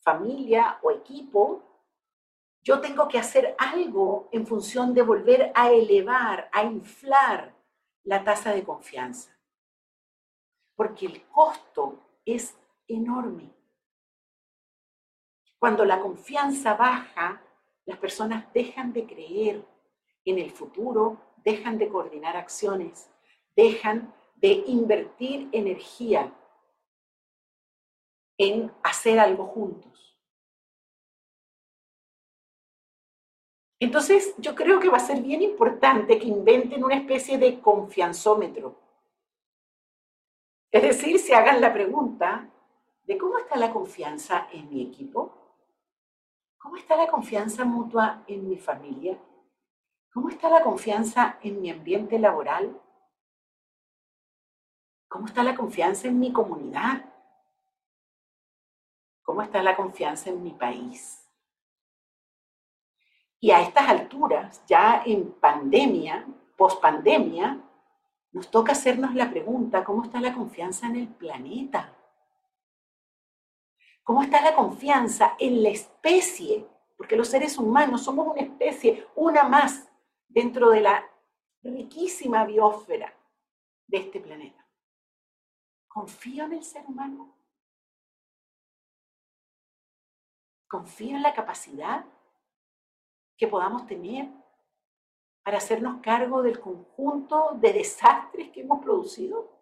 familia 0.00 0.78
o 0.82 0.90
equipo, 0.90 1.62
yo 2.62 2.80
tengo 2.80 3.08
que 3.08 3.18
hacer 3.18 3.54
algo 3.58 4.28
en 4.32 4.46
función 4.46 4.94
de 4.94 5.02
volver 5.02 5.52
a 5.54 5.70
elevar, 5.70 6.48
a 6.52 6.62
inflar 6.62 7.54
la 8.04 8.24
tasa 8.24 8.52
de 8.52 8.64
confianza. 8.64 9.38
Porque 10.74 11.06
el 11.06 11.26
costo 11.28 12.02
es 12.24 12.56
enorme. 12.88 13.50
Cuando 15.58 15.84
la 15.84 16.00
confianza 16.00 16.74
baja, 16.74 17.42
las 17.86 17.98
personas 17.98 18.52
dejan 18.52 18.92
de 18.92 19.06
creer 19.06 19.64
en 20.24 20.38
el 20.38 20.50
futuro, 20.50 21.20
dejan 21.44 21.78
de 21.78 21.88
coordinar 21.88 22.36
acciones, 22.36 23.10
dejan 23.54 24.14
de 24.36 24.64
invertir 24.66 25.48
energía 25.52 26.32
en 28.38 28.72
hacer 28.82 29.18
algo 29.18 29.46
juntos. 29.46 30.18
Entonces, 33.78 34.34
yo 34.38 34.54
creo 34.54 34.80
que 34.80 34.88
va 34.88 34.96
a 34.96 35.00
ser 35.00 35.20
bien 35.20 35.42
importante 35.42 36.18
que 36.18 36.26
inventen 36.26 36.84
una 36.84 36.96
especie 36.96 37.36
de 37.38 37.60
confianzómetro. 37.60 38.80
Es 40.72 40.82
decir, 40.82 41.18
se 41.18 41.34
hagan 41.34 41.60
la 41.60 41.72
pregunta 41.72 42.48
de 43.04 43.18
cómo 43.18 43.38
está 43.38 43.56
la 43.56 43.72
confianza 43.72 44.48
en 44.52 44.70
mi 44.70 44.82
equipo, 44.82 45.43
cómo 46.64 46.78
está 46.78 46.96
la 46.96 47.08
confianza 47.08 47.62
mutua 47.66 48.24
en 48.26 48.48
mi 48.48 48.56
familia, 48.56 49.18
cómo 50.10 50.30
está 50.30 50.48
la 50.48 50.62
confianza 50.62 51.38
en 51.42 51.60
mi 51.60 51.68
ambiente 51.68 52.18
laboral, 52.18 52.80
cómo 55.06 55.26
está 55.26 55.42
la 55.42 55.54
confianza 55.54 56.08
en 56.08 56.18
mi 56.18 56.32
comunidad, 56.32 57.04
cómo 59.22 59.42
está 59.42 59.62
la 59.62 59.76
confianza 59.76 60.30
en 60.30 60.42
mi 60.42 60.52
país. 60.52 61.28
Y 63.40 63.50
a 63.50 63.60
estas 63.60 63.86
alturas, 63.86 64.64
ya 64.66 65.02
en 65.04 65.32
pandemia, 65.32 66.26
pospandemia, 66.56 67.60
nos 68.32 68.50
toca 68.50 68.72
hacernos 68.72 69.14
la 69.14 69.28
pregunta, 69.28 69.84
¿cómo 69.84 70.04
está 70.04 70.18
la 70.18 70.32
confianza 70.32 70.86
en 70.86 70.96
el 70.96 71.08
planeta? 71.08 71.94
¿Cómo 74.04 74.22
está 74.22 74.42
la 74.42 74.54
confianza 74.54 75.34
en 75.38 75.62
la 75.62 75.70
especie? 75.70 76.68
Porque 76.96 77.16
los 77.16 77.28
seres 77.28 77.58
humanos 77.58 78.04
somos 78.04 78.28
una 78.28 78.42
especie, 78.42 79.08
una 79.16 79.44
más, 79.44 79.90
dentro 80.28 80.70
de 80.70 80.82
la 80.82 81.10
riquísima 81.62 82.44
biosfera 82.44 83.12
de 83.86 83.96
este 83.96 84.20
planeta. 84.20 84.64
¿Confío 85.88 86.44
en 86.44 86.52
el 86.52 86.64
ser 86.64 86.84
humano? 86.86 87.34
Confío 90.68 91.16
en 91.16 91.22
la 91.22 91.32
capacidad 91.32 92.04
que 93.36 93.48
podamos 93.48 93.86
tener 93.86 94.28
para 95.42 95.58
hacernos 95.58 96.00
cargo 96.02 96.42
del 96.42 96.60
conjunto 96.60 97.52
de 97.54 97.72
desastres 97.72 98.50
que 98.50 98.62
hemos 98.62 98.82
producido. 98.82 99.53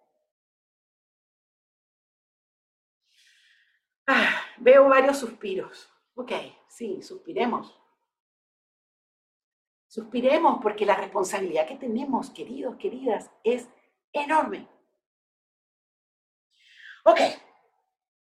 Ah, 4.06 4.40
veo 4.58 4.88
varios 4.88 5.18
suspiros. 5.18 5.88
Ok, 6.14 6.32
sí, 6.68 7.02
suspiremos. 7.02 7.78
Suspiremos 9.86 10.60
porque 10.62 10.86
la 10.86 10.96
responsabilidad 10.96 11.66
que 11.66 11.76
tenemos, 11.76 12.30
queridos, 12.30 12.76
queridas, 12.76 13.30
es 13.44 13.68
enorme. 14.12 14.66
Ok, 17.04 17.20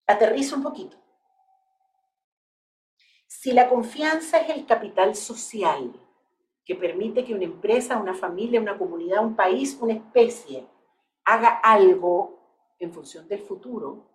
aterrizo 0.08 0.56
un 0.56 0.64
poquito. 0.64 0.98
Si 3.28 3.52
la 3.52 3.70
confianza 3.70 4.40
es 4.40 4.50
el 4.50 4.66
capital 4.66 5.16
social 5.16 5.94
que 6.66 6.76
permite 6.76 7.26
que 7.26 7.34
una 7.34 7.46
empresa, 7.46 7.98
una 7.98 8.14
familia, 8.14 8.62
una 8.62 8.78
comunidad, 8.78 9.26
un 9.26 9.36
país, 9.36 9.78
una 9.82 9.94
especie 9.94 10.68
haga 11.26 11.60
algo 11.60 12.76
en 12.80 12.94
función 12.94 13.28
del 13.28 13.42
futuro, 13.42 14.09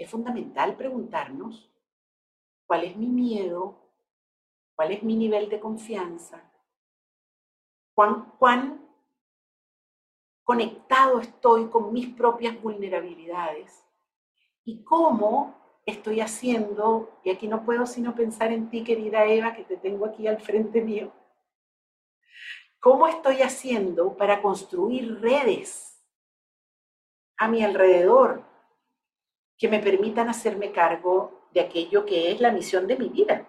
es 0.00 0.10
fundamental 0.10 0.76
preguntarnos 0.76 1.70
cuál 2.66 2.84
es 2.84 2.96
mi 2.96 3.08
miedo, 3.08 3.76
cuál 4.74 4.92
es 4.92 5.02
mi 5.02 5.14
nivel 5.14 5.50
de 5.50 5.60
confianza, 5.60 6.42
cuán, 7.94 8.32
cuán 8.38 8.88
conectado 10.42 11.20
estoy 11.20 11.68
con 11.68 11.92
mis 11.92 12.08
propias 12.14 12.60
vulnerabilidades 12.62 13.84
y 14.64 14.82
cómo 14.84 15.54
estoy 15.84 16.20
haciendo, 16.22 17.20
y 17.22 17.28
aquí 17.28 17.46
no 17.46 17.62
puedo 17.62 17.84
sino 17.84 18.14
pensar 18.14 18.52
en 18.52 18.70
ti, 18.70 18.82
querida 18.82 19.26
Eva, 19.26 19.52
que 19.54 19.64
te 19.64 19.76
tengo 19.76 20.06
aquí 20.06 20.26
al 20.26 20.40
frente 20.40 20.80
mío, 20.80 21.12
cómo 22.78 23.06
estoy 23.06 23.42
haciendo 23.42 24.16
para 24.16 24.40
construir 24.40 25.20
redes 25.20 26.02
a 27.36 27.48
mi 27.48 27.62
alrededor 27.62 28.49
que 29.60 29.68
me 29.68 29.78
permitan 29.78 30.30
hacerme 30.30 30.72
cargo 30.72 31.46
de 31.52 31.60
aquello 31.60 32.06
que 32.06 32.32
es 32.32 32.40
la 32.40 32.50
misión 32.50 32.86
de 32.86 32.96
mi 32.96 33.10
vida. 33.10 33.46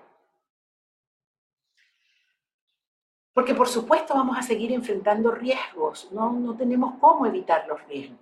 Porque 3.34 3.56
por 3.56 3.70
supuesto 3.70 4.14
vamos 4.14 4.38
a 4.38 4.42
seguir 4.42 4.74
enfrentando 4.74 5.32
riesgos, 5.32 6.12
no, 6.12 6.34
no 6.34 6.58
tenemos 6.58 6.96
cómo 7.00 7.26
evitar 7.26 7.66
los 7.66 7.82
riesgos. 7.88 8.20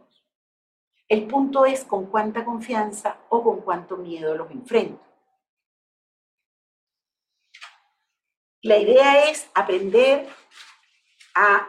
El 1.08 1.26
punto 1.26 1.66
es 1.66 1.84
con 1.84 2.06
cuánta 2.06 2.46
confianza 2.46 3.18
o 3.30 3.42
con 3.42 3.62
cuánto 3.62 3.98
miedo 3.98 4.36
los 4.36 4.52
enfrento. 4.52 5.04
La 8.62 8.78
idea 8.78 9.30
es 9.32 9.50
aprender 9.56 10.28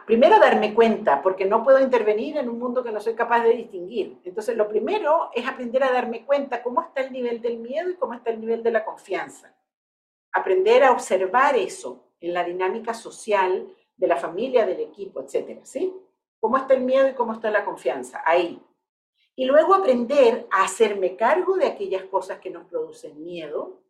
primero, 0.06 0.38
darme 0.38 0.74
cuenta, 0.74 1.22
porque 1.22 1.44
no 1.44 1.62
puedo 1.62 1.80
intervenir 1.80 2.37
en 2.37 2.48
un 2.48 2.59
mundo 2.59 2.83
que 2.83 2.92
no 2.92 3.00
soy 3.00 3.14
capaz 3.14 3.42
de 3.42 3.54
distinguir. 3.54 4.20
Entonces, 4.24 4.56
lo 4.56 4.68
primero 4.68 5.30
es 5.35 5.46
aprender 5.46 5.83
a 5.85 5.92
darme 5.92 6.24
cuenta 6.24 6.62
cómo 6.62 6.83
está 6.83 7.02
el 7.02 7.12
nivel 7.12 7.40
del 7.40 7.59
miedo 7.59 7.90
y 7.90 7.96
cómo 7.96 8.14
está 8.14 8.30
el 8.30 8.40
nivel 8.40 8.62
de 8.62 8.70
la 8.72 8.85
confianza. 8.85 9.54
Aprender 10.33 10.85
a 10.85 10.92
observar 10.92 11.56
eso 11.56 12.04
en 12.20 12.35
la 12.35 12.44
dinámica 12.44 12.94
social 12.94 13.68
de 13.96 14.06
la 14.06 14.16
familia, 14.16 14.64
del 14.64 14.80
equipo, 14.80 15.20
etcétera, 15.20 15.61
¿sí? 15.64 15.94
¿Cómo 16.40 16.56
está 16.56 16.74
el 16.74 16.83
miedo 16.83 17.09
y 17.09 17.14
cómo 17.14 17.35
está 17.35 17.50
la 17.50 17.64
confianza? 17.64 18.22
Ahí. 18.24 18.62
Y 19.37 19.44
luego 19.44 19.74
aprender 19.74 20.46
a 20.50 20.64
hacerme 20.64 21.16
cargo 21.16 21.56
de 21.56 21.66
aquellas 21.66 22.04
cosas 22.04 22.40
que 22.40 22.50
nos 22.50 22.66
producen 22.66 23.22
miedo 23.22 23.83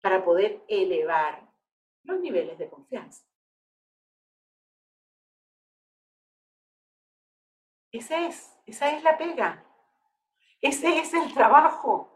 para 0.00 0.24
poder 0.24 0.60
elevar 0.68 1.48
los 2.02 2.18
niveles 2.18 2.58
de 2.58 2.68
confianza. 2.68 3.24
Ese 7.92 8.26
es, 8.26 8.58
esa 8.66 8.90
es 8.90 9.02
la 9.04 9.16
pega. 9.16 9.64
Ese 10.60 10.98
es 10.98 11.14
el 11.14 11.32
trabajo. 11.32 12.08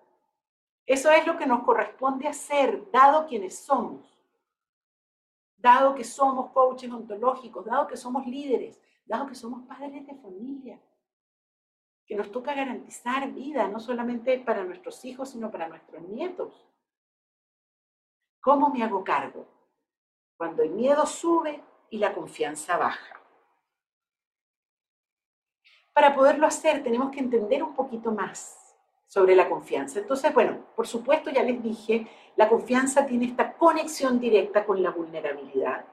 Eso 0.85 1.11
es 1.11 1.27
lo 1.27 1.37
que 1.37 1.47
nos 1.47 1.63
corresponde 1.63 2.27
hacer, 2.27 2.91
dado 2.91 3.27
quienes 3.27 3.59
somos. 3.59 4.19
Dado 5.57 5.95
que 5.95 6.05
somos 6.05 6.51
coaches 6.51 6.91
ontológicos, 6.91 7.65
dado 7.65 7.87
que 7.87 7.97
somos 7.97 8.27
líderes, 8.27 8.81
dado 9.05 9.27
que 9.27 9.35
somos 9.35 9.67
padres 9.67 10.07
de 10.07 10.15
familia 10.15 10.81
que 12.07 12.15
nos 12.15 12.31
toca 12.31 12.55
garantizar 12.55 13.31
vida, 13.33 13.67
no 13.67 13.81
solamente 13.81 14.39
para 14.39 14.65
nuestros 14.65 15.05
hijos, 15.05 15.31
sino 15.31 15.51
para 15.51 15.69
nuestros 15.69 16.03
nietos. 16.03 16.65
¿Cómo 18.41 18.71
me 18.71 18.85
hago 18.85 19.03
cargo? 19.03 19.45
Cuando 20.37 20.63
el 20.63 20.71
miedo 20.71 21.05
sube 21.05 21.61
y 21.91 21.99
la 21.99 22.15
confianza 22.15 22.77
baja. 22.77 23.21
Para 25.97 26.15
poderlo 26.15 26.47
hacer 26.47 26.83
tenemos 26.83 27.11
que 27.11 27.21
entender 27.21 27.63
un 27.63 27.75
poquito 27.75 28.13
más 28.13 28.77
sobre 29.07 29.35
la 29.35 29.49
confianza. 29.49 29.99
Entonces, 29.99 30.35
bueno, 30.35 30.67
por 30.77 30.87
supuesto 30.87 31.31
ya 31.31 31.43
les 31.43 31.63
dije, 31.63 32.07
la 32.37 32.51
confianza 32.51 33.07
tiene 33.07 33.25
esta 33.25 33.55
conexión 33.55 34.21
directa 34.21 34.67
con 34.67 34.83
la 34.83 34.91
vulnerabilidad. 34.91 35.87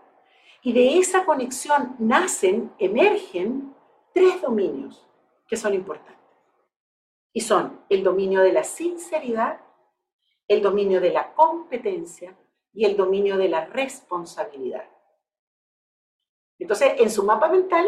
Y 0.61 0.73
de 0.73 0.97
esa 0.97 1.23
conexión 1.23 1.95
nacen, 1.99 2.73
emergen 2.79 3.73
tres 4.13 4.41
dominios 4.41 5.07
que 5.47 5.55
son 5.55 5.73
importantes. 5.73 6.27
Y 7.31 7.39
son 7.39 7.79
el 7.87 8.03
dominio 8.03 8.41
de 8.41 8.51
la 8.51 8.65
sinceridad, 8.65 9.61
el 10.49 10.61
dominio 10.61 10.99
de 10.99 11.11
la 11.11 11.33
competencia 11.33 12.35
y 12.73 12.83
el 12.83 12.97
dominio 12.97 13.37
de 13.37 13.47
la 13.47 13.67
responsabilidad. 13.67 14.83
Entonces, 16.59 16.91
en 16.97 17.09
su 17.09 17.23
mapa 17.23 17.47
mental, 17.47 17.87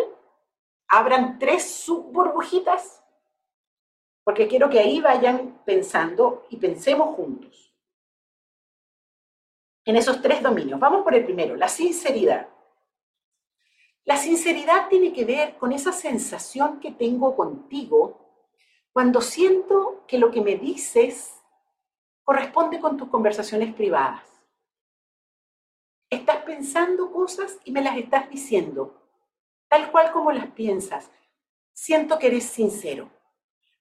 abran 0.87 1.39
tres 1.39 1.69
subburbujitas, 1.69 3.03
porque 4.23 4.47
quiero 4.47 4.69
que 4.69 4.79
ahí 4.79 5.01
vayan 5.01 5.61
pensando 5.65 6.45
y 6.49 6.57
pensemos 6.57 7.15
juntos. 7.15 7.73
En 9.85 9.95
esos 9.95 10.21
tres 10.21 10.41
dominios. 10.41 10.79
Vamos 10.79 11.03
por 11.03 11.13
el 11.13 11.23
primero, 11.23 11.55
la 11.55 11.67
sinceridad. 11.67 12.49
La 14.03 14.17
sinceridad 14.17 14.87
tiene 14.89 15.13
que 15.13 15.25
ver 15.25 15.57
con 15.57 15.71
esa 15.71 15.91
sensación 15.91 16.79
que 16.79 16.91
tengo 16.91 17.35
contigo 17.35 18.25
cuando 18.91 19.21
siento 19.21 20.03
que 20.07 20.17
lo 20.17 20.31
que 20.31 20.41
me 20.41 20.55
dices 20.55 21.35
corresponde 22.23 22.79
con 22.79 22.97
tus 22.97 23.09
conversaciones 23.09 23.73
privadas. 23.73 24.23
Estás 26.09 26.43
pensando 26.43 27.11
cosas 27.11 27.59
y 27.63 27.71
me 27.71 27.81
las 27.81 27.97
estás 27.97 28.29
diciendo, 28.29 29.04
tal 29.67 29.91
cual 29.91 30.11
como 30.11 30.31
las 30.31 30.47
piensas. 30.47 31.11
Siento 31.73 32.19
que 32.19 32.27
eres 32.27 32.45
sincero. 32.45 33.09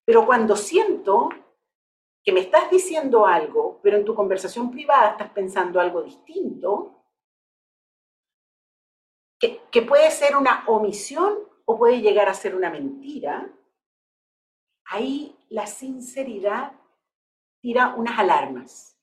Pero 0.04 0.26
cuando 0.26 0.56
siento 0.56 1.28
que 2.22 2.32
me 2.32 2.40
estás 2.40 2.70
diciendo 2.70 3.26
algo, 3.26 3.80
pero 3.82 3.96
en 3.98 4.04
tu 4.04 4.14
conversación 4.14 4.70
privada 4.70 5.10
estás 5.10 5.30
pensando 5.30 5.78
algo 5.78 6.02
distinto, 6.02 6.94
que, 9.70 9.82
puede 9.82 10.10
ser 10.10 10.36
una 10.36 10.64
omisión 10.66 11.38
o 11.66 11.76
puede 11.76 12.00
llegar 12.00 12.30
a 12.30 12.34
ser 12.34 12.54
una 12.54 12.70
mentira, 12.70 13.52
ahí 14.86 15.36
la 15.50 15.66
sinceridad 15.66 16.72
tira 17.60 17.94
unas 17.94 18.18
alarmas. 18.18 18.98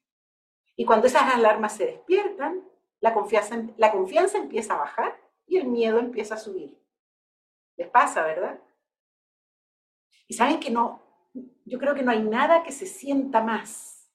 Y 0.75 0.85
cuando 0.85 1.05
esas 1.05 1.31
alarmas 1.33 1.75
se 1.75 1.85
despiertan, 1.85 2.67
la 3.01 3.13
confianza, 3.13 3.61
la 3.77 3.91
confianza 3.91 4.39
empieza 4.39 4.73
a 4.73 4.79
bajar 4.79 5.20
y 5.51 5.57
el 5.57 5.67
miedo 5.67 5.99
empieza 5.99 6.35
a 6.35 6.37
subir. 6.37 6.81
Les 7.75 7.89
pasa, 7.89 8.23
¿verdad? 8.23 8.57
Y 10.25 10.33
saben 10.33 10.61
que 10.61 10.71
no, 10.71 11.01
yo 11.65 11.77
creo 11.77 11.93
que 11.93 12.03
no 12.03 12.11
hay 12.11 12.23
nada 12.23 12.63
que 12.63 12.71
se 12.71 12.85
sienta 12.85 13.43
más, 13.43 14.09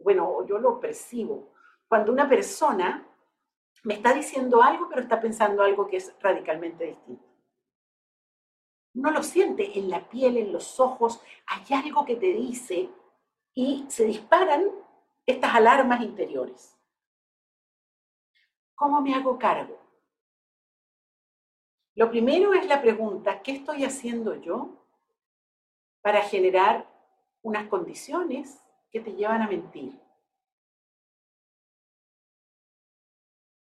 bueno, 0.00 0.44
yo 0.48 0.58
lo 0.58 0.80
percibo, 0.80 1.52
cuando 1.86 2.10
una 2.10 2.28
persona 2.28 3.06
me 3.84 3.94
está 3.94 4.12
diciendo 4.12 4.60
algo, 4.64 4.88
pero 4.88 5.02
está 5.02 5.20
pensando 5.20 5.62
algo 5.62 5.86
que 5.86 5.98
es 5.98 6.12
radicalmente 6.18 6.86
distinto. 6.86 7.24
Uno 8.94 9.12
lo 9.12 9.22
siente 9.22 9.78
en 9.78 9.90
la 9.90 10.08
piel, 10.08 10.38
en 10.38 10.52
los 10.52 10.80
ojos, 10.80 11.22
hay 11.46 11.72
algo 11.78 12.04
que 12.04 12.16
te 12.16 12.32
dice 12.32 12.90
y 13.54 13.86
se 13.88 14.06
disparan 14.06 14.64
estas 15.24 15.54
alarmas 15.54 16.00
interiores. 16.00 16.76
¿Cómo 18.74 19.00
me 19.00 19.14
hago 19.14 19.38
cargo? 19.38 19.79
Lo 22.00 22.08
primero 22.10 22.54
es 22.54 22.66
la 22.66 22.80
pregunta, 22.80 23.42
¿qué 23.42 23.52
estoy 23.52 23.84
haciendo 23.84 24.34
yo 24.36 24.70
para 26.00 26.22
generar 26.22 26.86
unas 27.42 27.68
condiciones 27.68 28.58
que 28.90 29.00
te 29.00 29.12
llevan 29.12 29.42
a 29.42 29.46
mentir? 29.46 30.00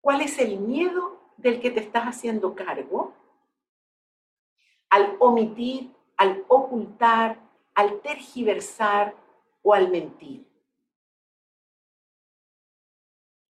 ¿Cuál 0.01 0.21
es 0.21 0.39
el 0.39 0.61
miedo 0.61 1.19
del 1.39 1.61
que 1.61 1.73
te 1.73 1.81
estás 1.81 2.05
haciendo 2.05 2.55
cargo? 2.55 3.15
Al 4.91 5.17
omitir, 5.19 5.91
al 6.17 6.45
ocultar, 6.47 7.37
al 7.75 8.01
tergiversar 8.01 9.13
o 9.61 9.75
al 9.75 9.91
mentir. 9.91 10.49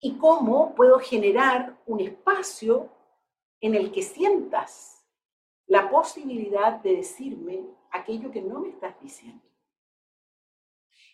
y 0.02 0.18
cómo 0.18 0.74
puedo 0.76 0.98
generar 1.00 1.76
un 1.86 2.00
espacio 2.00 2.90
en 3.62 3.76
el 3.76 3.92
que 3.92 4.02
sientas 4.02 5.06
la 5.68 5.90
posibilidad 5.90 6.74
de 6.82 6.98
decirme 6.98 7.64
aquello 7.92 8.32
que 8.32 8.42
no 8.42 8.60
me 8.60 8.70
estás 8.70 9.00
diciendo. 9.02 9.44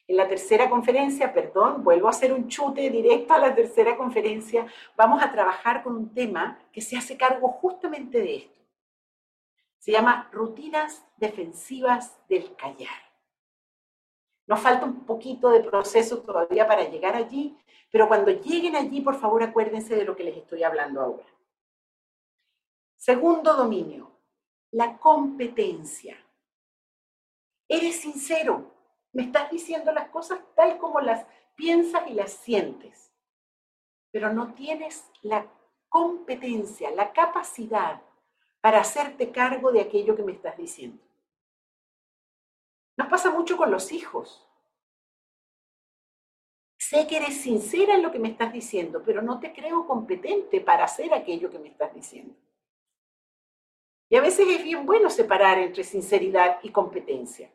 En 0.08 0.18
la 0.18 0.28
tercera 0.28 0.70
conferencia, 0.70 1.34
perdón, 1.34 1.84
vuelvo 1.84 2.08
a 2.08 2.12
hacer 2.12 2.32
un 2.32 2.48
chute 2.48 2.90
directo 2.90 3.34
a 3.34 3.40
la 3.40 3.56
tercera 3.56 3.98
conferencia, 3.98 4.68
vamos 4.96 5.22
a 5.22 5.32
trabajar 5.32 5.84
con 5.84 5.96
un 5.96 6.14
tema 6.14 6.60
que 6.72 6.82
se 6.82 6.96
hace 6.96 7.18
cargo 7.18 7.50
justamente 7.50 8.22
de 8.22 8.36
esto. 8.36 8.62
Se 9.80 9.92
llama 9.92 10.30
rutinas 10.32 11.04
defensivas 11.18 12.18
del 12.30 12.56
callar. 12.56 13.06
Nos 14.48 14.60
falta 14.60 14.86
un 14.86 15.06
poquito 15.06 15.50
de 15.50 15.62
proceso 15.62 16.22
todavía 16.22 16.68
para 16.68 16.88
llegar 16.88 17.16
allí, 17.16 17.58
pero 17.92 18.08
cuando 18.08 18.32
lleguen 18.32 18.76
allí, 18.76 19.02
por 19.02 19.16
favor, 19.16 19.42
acuérdense 19.42 19.96
de 19.96 20.06
lo 20.06 20.16
que 20.16 20.24
les 20.24 20.38
estoy 20.38 20.64
hablando 20.64 21.02
ahora. 21.02 21.35
Segundo 23.06 23.54
dominio, 23.54 24.20
la 24.72 24.98
competencia. 24.98 26.18
Eres 27.70 27.98
sincero, 27.98 28.74
me 29.14 29.26
estás 29.26 29.52
diciendo 29.52 29.92
las 29.92 30.10
cosas 30.10 30.40
tal 30.56 30.80
como 30.80 31.00
las 31.02 31.24
piensas 31.56 32.10
y 32.10 32.16
las 32.16 32.32
sientes, 32.32 33.14
pero 34.10 34.34
no 34.34 34.56
tienes 34.56 35.08
la 35.22 35.46
competencia, 35.88 36.90
la 36.90 37.14
capacidad 37.14 38.02
para 38.60 38.80
hacerte 38.80 39.32
cargo 39.32 39.72
de 39.72 39.82
aquello 39.82 40.16
que 40.16 40.24
me 40.24 40.32
estás 40.32 40.58
diciendo. 40.58 41.04
Nos 42.98 43.08
pasa 43.08 43.30
mucho 43.30 43.56
con 43.56 43.70
los 43.70 43.92
hijos. 43.92 44.50
Sé 46.80 47.06
que 47.06 47.18
eres 47.18 47.40
sincera 47.40 47.94
en 47.94 48.02
lo 48.02 48.12
que 48.12 48.18
me 48.18 48.30
estás 48.30 48.52
diciendo, 48.52 49.04
pero 49.06 49.22
no 49.22 49.40
te 49.40 49.54
creo 49.54 49.86
competente 49.86 50.60
para 50.60 50.86
hacer 50.86 51.14
aquello 51.14 51.52
que 51.52 51.60
me 51.60 51.68
estás 51.68 51.94
diciendo. 51.94 52.36
Y 54.16 54.18
a 54.18 54.22
veces 54.22 54.48
es 54.48 54.64
bien 54.64 54.86
bueno 54.86 55.10
separar 55.10 55.58
entre 55.58 55.84
sinceridad 55.84 56.60
y 56.64 56.70
competencia. 56.70 57.52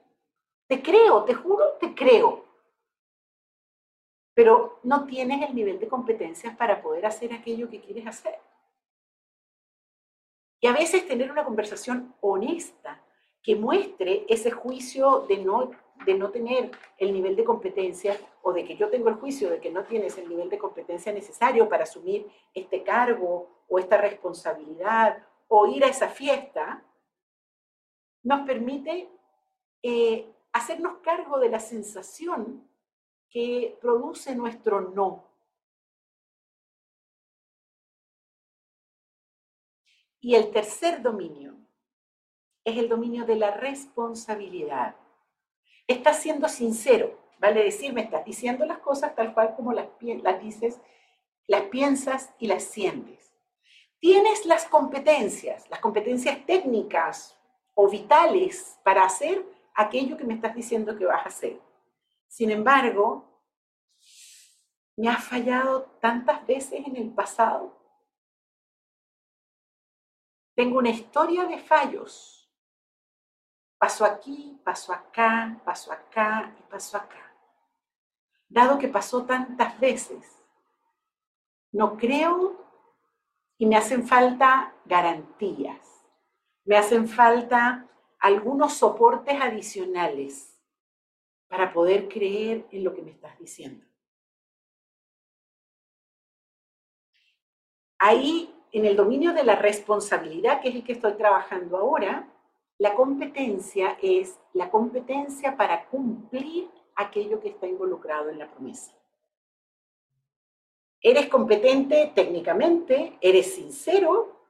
Te 0.66 0.82
creo, 0.82 1.24
te 1.24 1.32
juro, 1.32 1.78
te 1.80 1.94
creo. 1.94 2.44
Pero 4.34 4.78
no 4.82 5.06
tienes 5.06 5.40
el 5.48 5.54
nivel 5.54 5.80
de 5.80 5.88
competencias 5.88 6.54
para 6.54 6.82
poder 6.82 7.06
hacer 7.06 7.32
aquello 7.32 7.70
que 7.70 7.80
quieres 7.80 8.06
hacer. 8.06 8.38
Y 10.60 10.66
a 10.66 10.74
veces 10.74 11.08
tener 11.08 11.32
una 11.32 11.46
conversación 11.46 12.14
honesta 12.20 13.00
que 13.42 13.56
muestre 13.56 14.26
ese 14.28 14.50
juicio 14.50 15.20
de 15.20 15.38
no, 15.38 15.70
de 16.04 16.12
no 16.12 16.28
tener 16.28 16.72
el 16.98 17.14
nivel 17.14 17.36
de 17.36 17.44
competencia 17.44 18.18
o 18.42 18.52
de 18.52 18.66
que 18.66 18.76
yo 18.76 18.90
tengo 18.90 19.08
el 19.08 19.14
juicio 19.14 19.48
de 19.48 19.60
que 19.60 19.70
no 19.70 19.84
tienes 19.84 20.18
el 20.18 20.28
nivel 20.28 20.50
de 20.50 20.58
competencia 20.58 21.10
necesario 21.10 21.70
para 21.70 21.84
asumir 21.84 22.30
este 22.52 22.82
cargo 22.82 23.48
o 23.66 23.78
esta 23.78 23.96
responsabilidad 23.96 25.24
o 25.52 25.66
ir 25.66 25.84
a 25.84 25.88
esa 25.88 26.08
fiesta, 26.08 26.80
nos 28.22 28.46
permite 28.46 29.08
eh, 29.82 30.32
hacernos 30.52 30.98
cargo 30.98 31.40
de 31.40 31.48
la 31.48 31.58
sensación 31.58 32.68
que 33.28 33.76
produce 33.80 34.36
nuestro 34.36 34.80
no. 34.80 35.24
Y 40.20 40.36
el 40.36 40.52
tercer 40.52 41.02
dominio 41.02 41.56
es 42.62 42.76
el 42.76 42.88
dominio 42.88 43.24
de 43.24 43.34
la 43.34 43.50
responsabilidad. 43.50 44.94
Estás 45.88 46.20
siendo 46.20 46.48
sincero, 46.48 47.18
vale 47.40 47.64
decir, 47.64 47.92
me 47.92 48.02
estás 48.02 48.24
diciendo 48.24 48.64
las 48.66 48.78
cosas 48.78 49.16
tal 49.16 49.34
cual 49.34 49.56
como 49.56 49.72
las, 49.72 49.88
las 50.00 50.40
dices, 50.40 50.80
las 51.48 51.62
piensas 51.62 52.32
y 52.38 52.46
las 52.46 52.62
sientes. 52.62 53.29
Tienes 54.00 54.46
las 54.46 54.64
competencias, 54.64 55.68
las 55.70 55.78
competencias 55.78 56.44
técnicas 56.46 57.38
o 57.74 57.88
vitales 57.88 58.78
para 58.82 59.04
hacer 59.04 59.44
aquello 59.74 60.16
que 60.16 60.24
me 60.24 60.34
estás 60.34 60.54
diciendo 60.54 60.96
que 60.96 61.04
vas 61.04 61.24
a 61.24 61.28
hacer. 61.28 61.60
Sin 62.26 62.50
embargo, 62.50 63.24
me 64.96 65.08
has 65.08 65.22
fallado 65.22 65.82
tantas 66.00 66.44
veces 66.46 66.86
en 66.86 66.96
el 66.96 67.10
pasado. 67.10 67.78
Tengo 70.54 70.78
una 70.78 70.90
historia 70.90 71.44
de 71.44 71.58
fallos 71.58 72.40
Paso 73.80 74.04
aquí, 74.04 74.60
paso 74.62 74.92
acá, 74.92 75.58
paso 75.64 75.90
acá 75.90 76.54
y 76.58 76.62
paso 76.70 76.98
acá. 76.98 77.34
Dado 78.46 78.78
que 78.78 78.88
pasó 78.88 79.24
tantas 79.24 79.80
veces, 79.80 80.44
no 81.72 81.96
creo 81.96 82.69
y 83.60 83.66
me 83.66 83.76
hacen 83.76 84.08
falta 84.08 84.74
garantías, 84.86 85.86
me 86.64 86.78
hacen 86.78 87.06
falta 87.06 87.86
algunos 88.18 88.72
soportes 88.72 89.38
adicionales 89.38 90.58
para 91.46 91.70
poder 91.70 92.08
creer 92.08 92.66
en 92.70 92.84
lo 92.84 92.94
que 92.94 93.02
me 93.02 93.10
estás 93.10 93.38
diciendo. 93.38 93.84
Ahí, 97.98 98.50
en 98.72 98.86
el 98.86 98.96
dominio 98.96 99.34
de 99.34 99.44
la 99.44 99.56
responsabilidad, 99.56 100.62
que 100.62 100.70
es 100.70 100.76
el 100.76 100.82
que 100.82 100.92
estoy 100.92 101.12
trabajando 101.18 101.76
ahora, 101.76 102.32
la 102.78 102.94
competencia 102.94 103.98
es 104.00 104.40
la 104.54 104.70
competencia 104.70 105.54
para 105.58 105.86
cumplir 105.88 106.70
aquello 106.96 107.38
que 107.40 107.50
está 107.50 107.66
involucrado 107.66 108.30
en 108.30 108.38
la 108.38 108.50
promesa. 108.50 108.99
Eres 111.02 111.28
competente 111.28 112.12
técnicamente, 112.14 113.18
eres 113.20 113.54
sincero, 113.54 114.46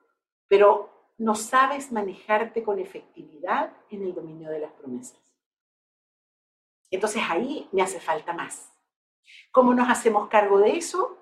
pero 0.48 0.90
no 1.18 1.34
sabes 1.34 1.92
manejarte 1.92 2.62
con 2.62 2.78
efectividad 2.78 3.72
en 3.90 4.02
el 4.02 4.14
dominio 4.14 4.50
de 4.50 4.60
las 4.60 4.72
promesas. 4.72 5.20
Entonces 6.90 7.22
ahí 7.28 7.68
me 7.72 7.82
hace 7.82 8.00
falta 8.00 8.32
más. 8.32 8.72
¿Cómo 9.52 9.74
nos 9.74 9.88
hacemos 9.88 10.28
cargo 10.28 10.58
de 10.58 10.76
eso? 10.76 11.16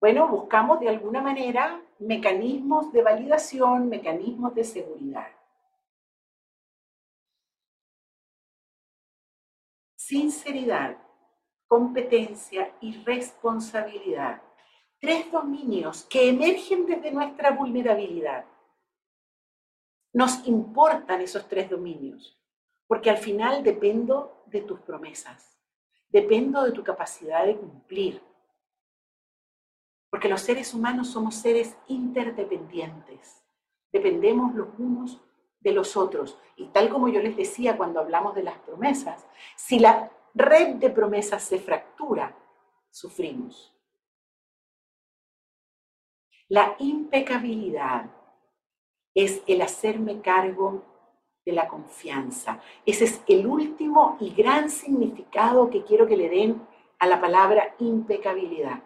Bueno, 0.00 0.28
buscamos 0.28 0.80
de 0.80 0.88
alguna 0.88 1.20
manera 1.20 1.82
mecanismos 1.98 2.92
de 2.92 3.02
validación, 3.02 3.88
mecanismos 3.88 4.54
de 4.54 4.64
seguridad. 4.64 5.36
sinceridad, 10.06 10.96
competencia 11.66 12.72
y 12.80 13.02
responsabilidad. 13.02 14.40
Tres 15.06 15.30
dominios 15.30 16.02
que 16.10 16.28
emergen 16.28 16.84
desde 16.84 17.12
nuestra 17.12 17.52
vulnerabilidad. 17.52 18.44
Nos 20.12 20.44
importan 20.48 21.20
esos 21.20 21.46
tres 21.46 21.70
dominios, 21.70 22.36
porque 22.88 23.10
al 23.10 23.16
final 23.16 23.62
dependo 23.62 24.42
de 24.46 24.62
tus 24.62 24.80
promesas, 24.80 25.60
dependo 26.08 26.64
de 26.64 26.72
tu 26.72 26.82
capacidad 26.82 27.46
de 27.46 27.56
cumplir. 27.56 28.20
Porque 30.10 30.28
los 30.28 30.40
seres 30.40 30.74
humanos 30.74 31.06
somos 31.06 31.36
seres 31.36 31.76
interdependientes, 31.86 33.44
dependemos 33.92 34.56
los 34.56 34.70
unos 34.76 35.20
de 35.60 35.70
los 35.70 35.96
otros. 35.96 36.36
Y 36.56 36.66
tal 36.70 36.88
como 36.88 37.08
yo 37.08 37.22
les 37.22 37.36
decía 37.36 37.76
cuando 37.76 38.00
hablamos 38.00 38.34
de 38.34 38.42
las 38.42 38.58
promesas, 38.58 39.24
si 39.54 39.78
la 39.78 40.10
red 40.34 40.74
de 40.74 40.90
promesas 40.90 41.44
se 41.44 41.60
fractura, 41.60 42.36
sufrimos. 42.90 43.75
La 46.48 46.76
impecabilidad 46.78 48.06
es 49.14 49.42
el 49.48 49.62
hacerme 49.62 50.20
cargo 50.20 50.84
de 51.44 51.52
la 51.52 51.66
confianza. 51.66 52.60
Ese 52.84 53.04
es 53.04 53.20
el 53.26 53.46
último 53.46 54.16
y 54.20 54.30
gran 54.30 54.70
significado 54.70 55.70
que 55.70 55.82
quiero 55.82 56.06
que 56.06 56.16
le 56.16 56.28
den 56.28 56.64
a 56.98 57.06
la 57.06 57.20
palabra 57.20 57.74
impecabilidad. 57.78 58.82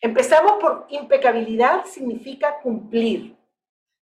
Empezamos 0.00 0.52
por 0.60 0.86
impecabilidad 0.90 1.86
significa 1.86 2.60
cumplir. 2.60 3.36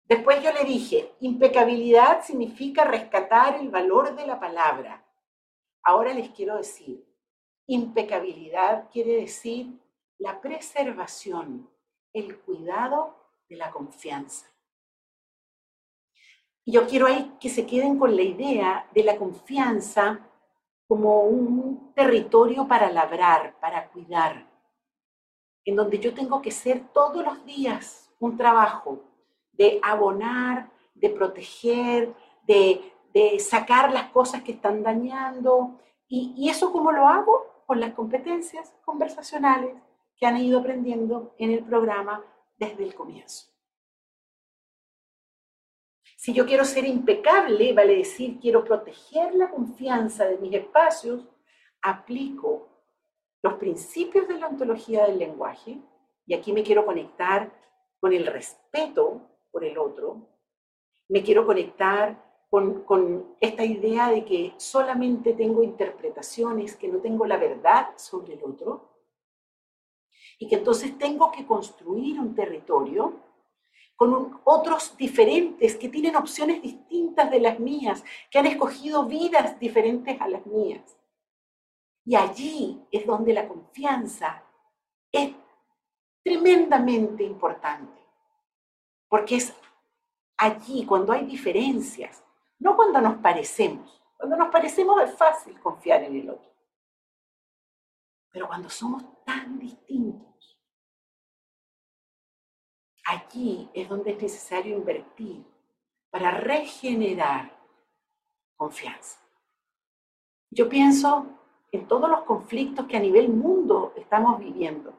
Después 0.04 0.42
yo 0.42 0.52
le 0.52 0.64
dije, 0.64 1.12
impecabilidad 1.20 2.22
significa 2.22 2.84
rescatar 2.84 3.60
el 3.60 3.70
valor 3.70 4.16
de 4.16 4.26
la 4.26 4.40
palabra. 4.40 5.04
Ahora 5.84 6.12
les 6.12 6.30
quiero 6.30 6.56
decir, 6.56 7.04
impecabilidad 7.66 8.90
quiere 8.90 9.16
decir 9.16 9.78
la 10.18 10.40
preservación, 10.40 11.70
el 12.12 12.38
cuidado 12.40 13.16
de 13.48 13.56
la 13.56 13.70
confianza. 13.70 14.46
Y 16.64 16.72
yo 16.72 16.86
quiero 16.86 17.06
ahí 17.06 17.36
que 17.40 17.48
se 17.48 17.66
queden 17.66 17.98
con 17.98 18.14
la 18.14 18.22
idea 18.22 18.88
de 18.94 19.02
la 19.04 19.16
confianza 19.16 20.20
como 20.86 21.22
un 21.22 21.92
territorio 21.94 22.66
para 22.66 22.90
labrar, 22.90 23.58
para 23.60 23.88
cuidar, 23.88 24.46
en 25.64 25.76
donde 25.76 25.98
yo 25.98 26.12
tengo 26.14 26.42
que 26.42 26.50
ser 26.50 26.88
todos 26.92 27.24
los 27.24 27.44
días 27.44 28.10
un 28.18 28.36
trabajo 28.36 29.00
de 29.52 29.78
abonar, 29.82 30.70
de 30.94 31.10
proteger, 31.10 32.14
de, 32.46 32.86
sacar 33.40 33.92
las 33.92 34.10
cosas 34.10 34.42
que 34.42 34.52
están 34.52 34.82
dañando. 34.82 35.78
Y, 36.08 36.34
y 36.36 36.48
eso 36.48 36.72
cómo 36.72 36.92
lo 36.92 37.06
hago? 37.06 37.64
Con 37.66 37.80
las 37.80 37.94
competencias 37.94 38.74
conversacionales 38.84 39.74
que 40.20 40.26
han 40.26 40.36
ido 40.36 40.60
aprendiendo 40.60 41.34
en 41.38 41.50
el 41.50 41.64
programa 41.64 42.22
desde 42.58 42.84
el 42.84 42.94
comienzo. 42.94 43.50
Si 46.18 46.34
yo 46.34 46.44
quiero 46.44 46.66
ser 46.66 46.84
impecable, 46.84 47.72
vale 47.72 47.96
decir, 47.96 48.38
quiero 48.38 48.62
proteger 48.62 49.34
la 49.34 49.50
confianza 49.50 50.26
de 50.26 50.36
mis 50.36 50.52
espacios, 50.52 51.26
aplico 51.80 52.68
los 53.42 53.54
principios 53.54 54.28
de 54.28 54.38
la 54.38 54.48
ontología 54.48 55.06
del 55.06 55.18
lenguaje, 55.18 55.78
y 56.26 56.34
aquí 56.34 56.52
me 56.52 56.62
quiero 56.62 56.84
conectar 56.84 57.50
con 57.98 58.12
el 58.12 58.26
respeto 58.26 59.22
por 59.50 59.64
el 59.64 59.78
otro, 59.78 60.28
me 61.08 61.22
quiero 61.22 61.46
conectar 61.46 62.22
con, 62.50 62.82
con, 62.82 63.36
esta 63.40 63.64
idea 63.64 64.10
de 64.10 64.26
que 64.26 64.52
solamente 64.58 65.32
tengo 65.32 65.62
interpretaciones, 65.62 66.76
que 66.76 66.88
no 66.88 66.98
tengo 66.98 67.24
la 67.24 67.38
verdad 67.38 67.96
sobre 67.96 68.34
el 68.34 68.44
otro, 68.44 68.89
y 70.40 70.48
que 70.48 70.56
entonces 70.56 70.96
tengo 70.96 71.30
que 71.30 71.46
construir 71.46 72.18
un 72.18 72.34
territorio 72.34 73.20
con 73.94 74.40
otros 74.44 74.96
diferentes 74.96 75.76
que 75.76 75.90
tienen 75.90 76.16
opciones 76.16 76.62
distintas 76.62 77.30
de 77.30 77.40
las 77.40 77.60
mías, 77.60 78.02
que 78.30 78.38
han 78.38 78.46
escogido 78.46 79.04
vidas 79.04 79.60
diferentes 79.60 80.18
a 80.18 80.26
las 80.26 80.46
mías. 80.46 80.96
Y 82.06 82.16
allí 82.16 82.82
es 82.90 83.06
donde 83.06 83.34
la 83.34 83.46
confianza 83.46 84.42
es 85.12 85.34
tremendamente 86.24 87.22
importante, 87.22 88.00
porque 89.10 89.36
es 89.36 89.54
allí 90.38 90.86
cuando 90.86 91.12
hay 91.12 91.26
diferencias, 91.26 92.24
no 92.58 92.74
cuando 92.74 92.98
nos 93.02 93.18
parecemos. 93.18 94.00
Cuando 94.16 94.36
nos 94.36 94.48
parecemos 94.48 95.02
es 95.02 95.14
fácil 95.14 95.60
confiar 95.60 96.02
en 96.04 96.16
el 96.16 96.30
otro. 96.30 96.50
Pero 98.32 98.48
cuando 98.48 98.70
somos 98.70 99.04
tan 99.24 99.58
distintos, 99.58 100.29
Allí 103.10 103.68
es 103.74 103.88
donde 103.88 104.12
es 104.12 104.22
necesario 104.22 104.76
invertir 104.76 105.44
para 106.10 106.30
regenerar 106.30 107.58
confianza. 108.54 109.18
Yo 110.48 110.68
pienso 110.68 111.26
en 111.72 111.88
todos 111.88 112.08
los 112.08 112.22
conflictos 112.22 112.86
que 112.86 112.96
a 112.96 113.00
nivel 113.00 113.28
mundo 113.30 113.92
estamos 113.96 114.38
viviendo. 114.38 114.94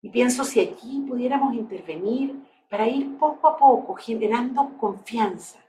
Y 0.00 0.10
pienso 0.10 0.42
si 0.42 0.58
allí 0.58 1.06
pudiéramos 1.08 1.54
intervenir 1.54 2.34
para 2.68 2.88
ir 2.88 3.16
poco 3.16 3.46
a 3.46 3.56
poco 3.56 3.94
generando 3.94 4.76
confianza, 4.78 5.60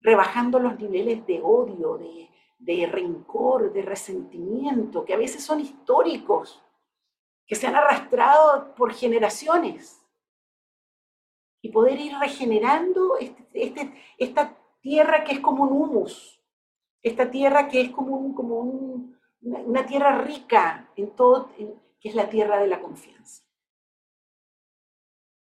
rebajando 0.00 0.58
los 0.58 0.78
niveles 0.78 1.26
de 1.26 1.38
odio, 1.42 1.98
de, 1.98 2.30
de 2.58 2.86
rencor, 2.86 3.74
de 3.74 3.82
resentimiento, 3.82 5.04
que 5.04 5.12
a 5.12 5.18
veces 5.18 5.44
son 5.44 5.60
históricos 5.60 6.61
que 7.46 7.54
se 7.54 7.66
han 7.66 7.76
arrastrado 7.76 8.74
por 8.74 8.92
generaciones 8.92 10.02
y 11.60 11.70
poder 11.70 12.00
ir 12.00 12.12
regenerando 12.18 13.16
este, 13.18 13.46
este, 13.52 13.92
esta 14.18 14.56
tierra 14.80 15.24
que 15.24 15.32
es 15.32 15.40
como 15.40 15.64
un 15.64 15.72
humus, 15.72 16.40
esta 17.02 17.30
tierra 17.30 17.68
que 17.68 17.80
es 17.80 17.90
como, 17.90 18.16
un, 18.16 18.34
como 18.34 18.58
una, 19.40 19.86
tierra 19.86 20.18
rica 20.18 20.90
en 20.96 21.10
todo, 21.10 21.50
que 21.56 22.08
es 22.08 22.14
la 22.14 22.28
tierra 22.28 22.60
de 22.60 22.66
la 22.66 22.80
confianza. 22.80 23.44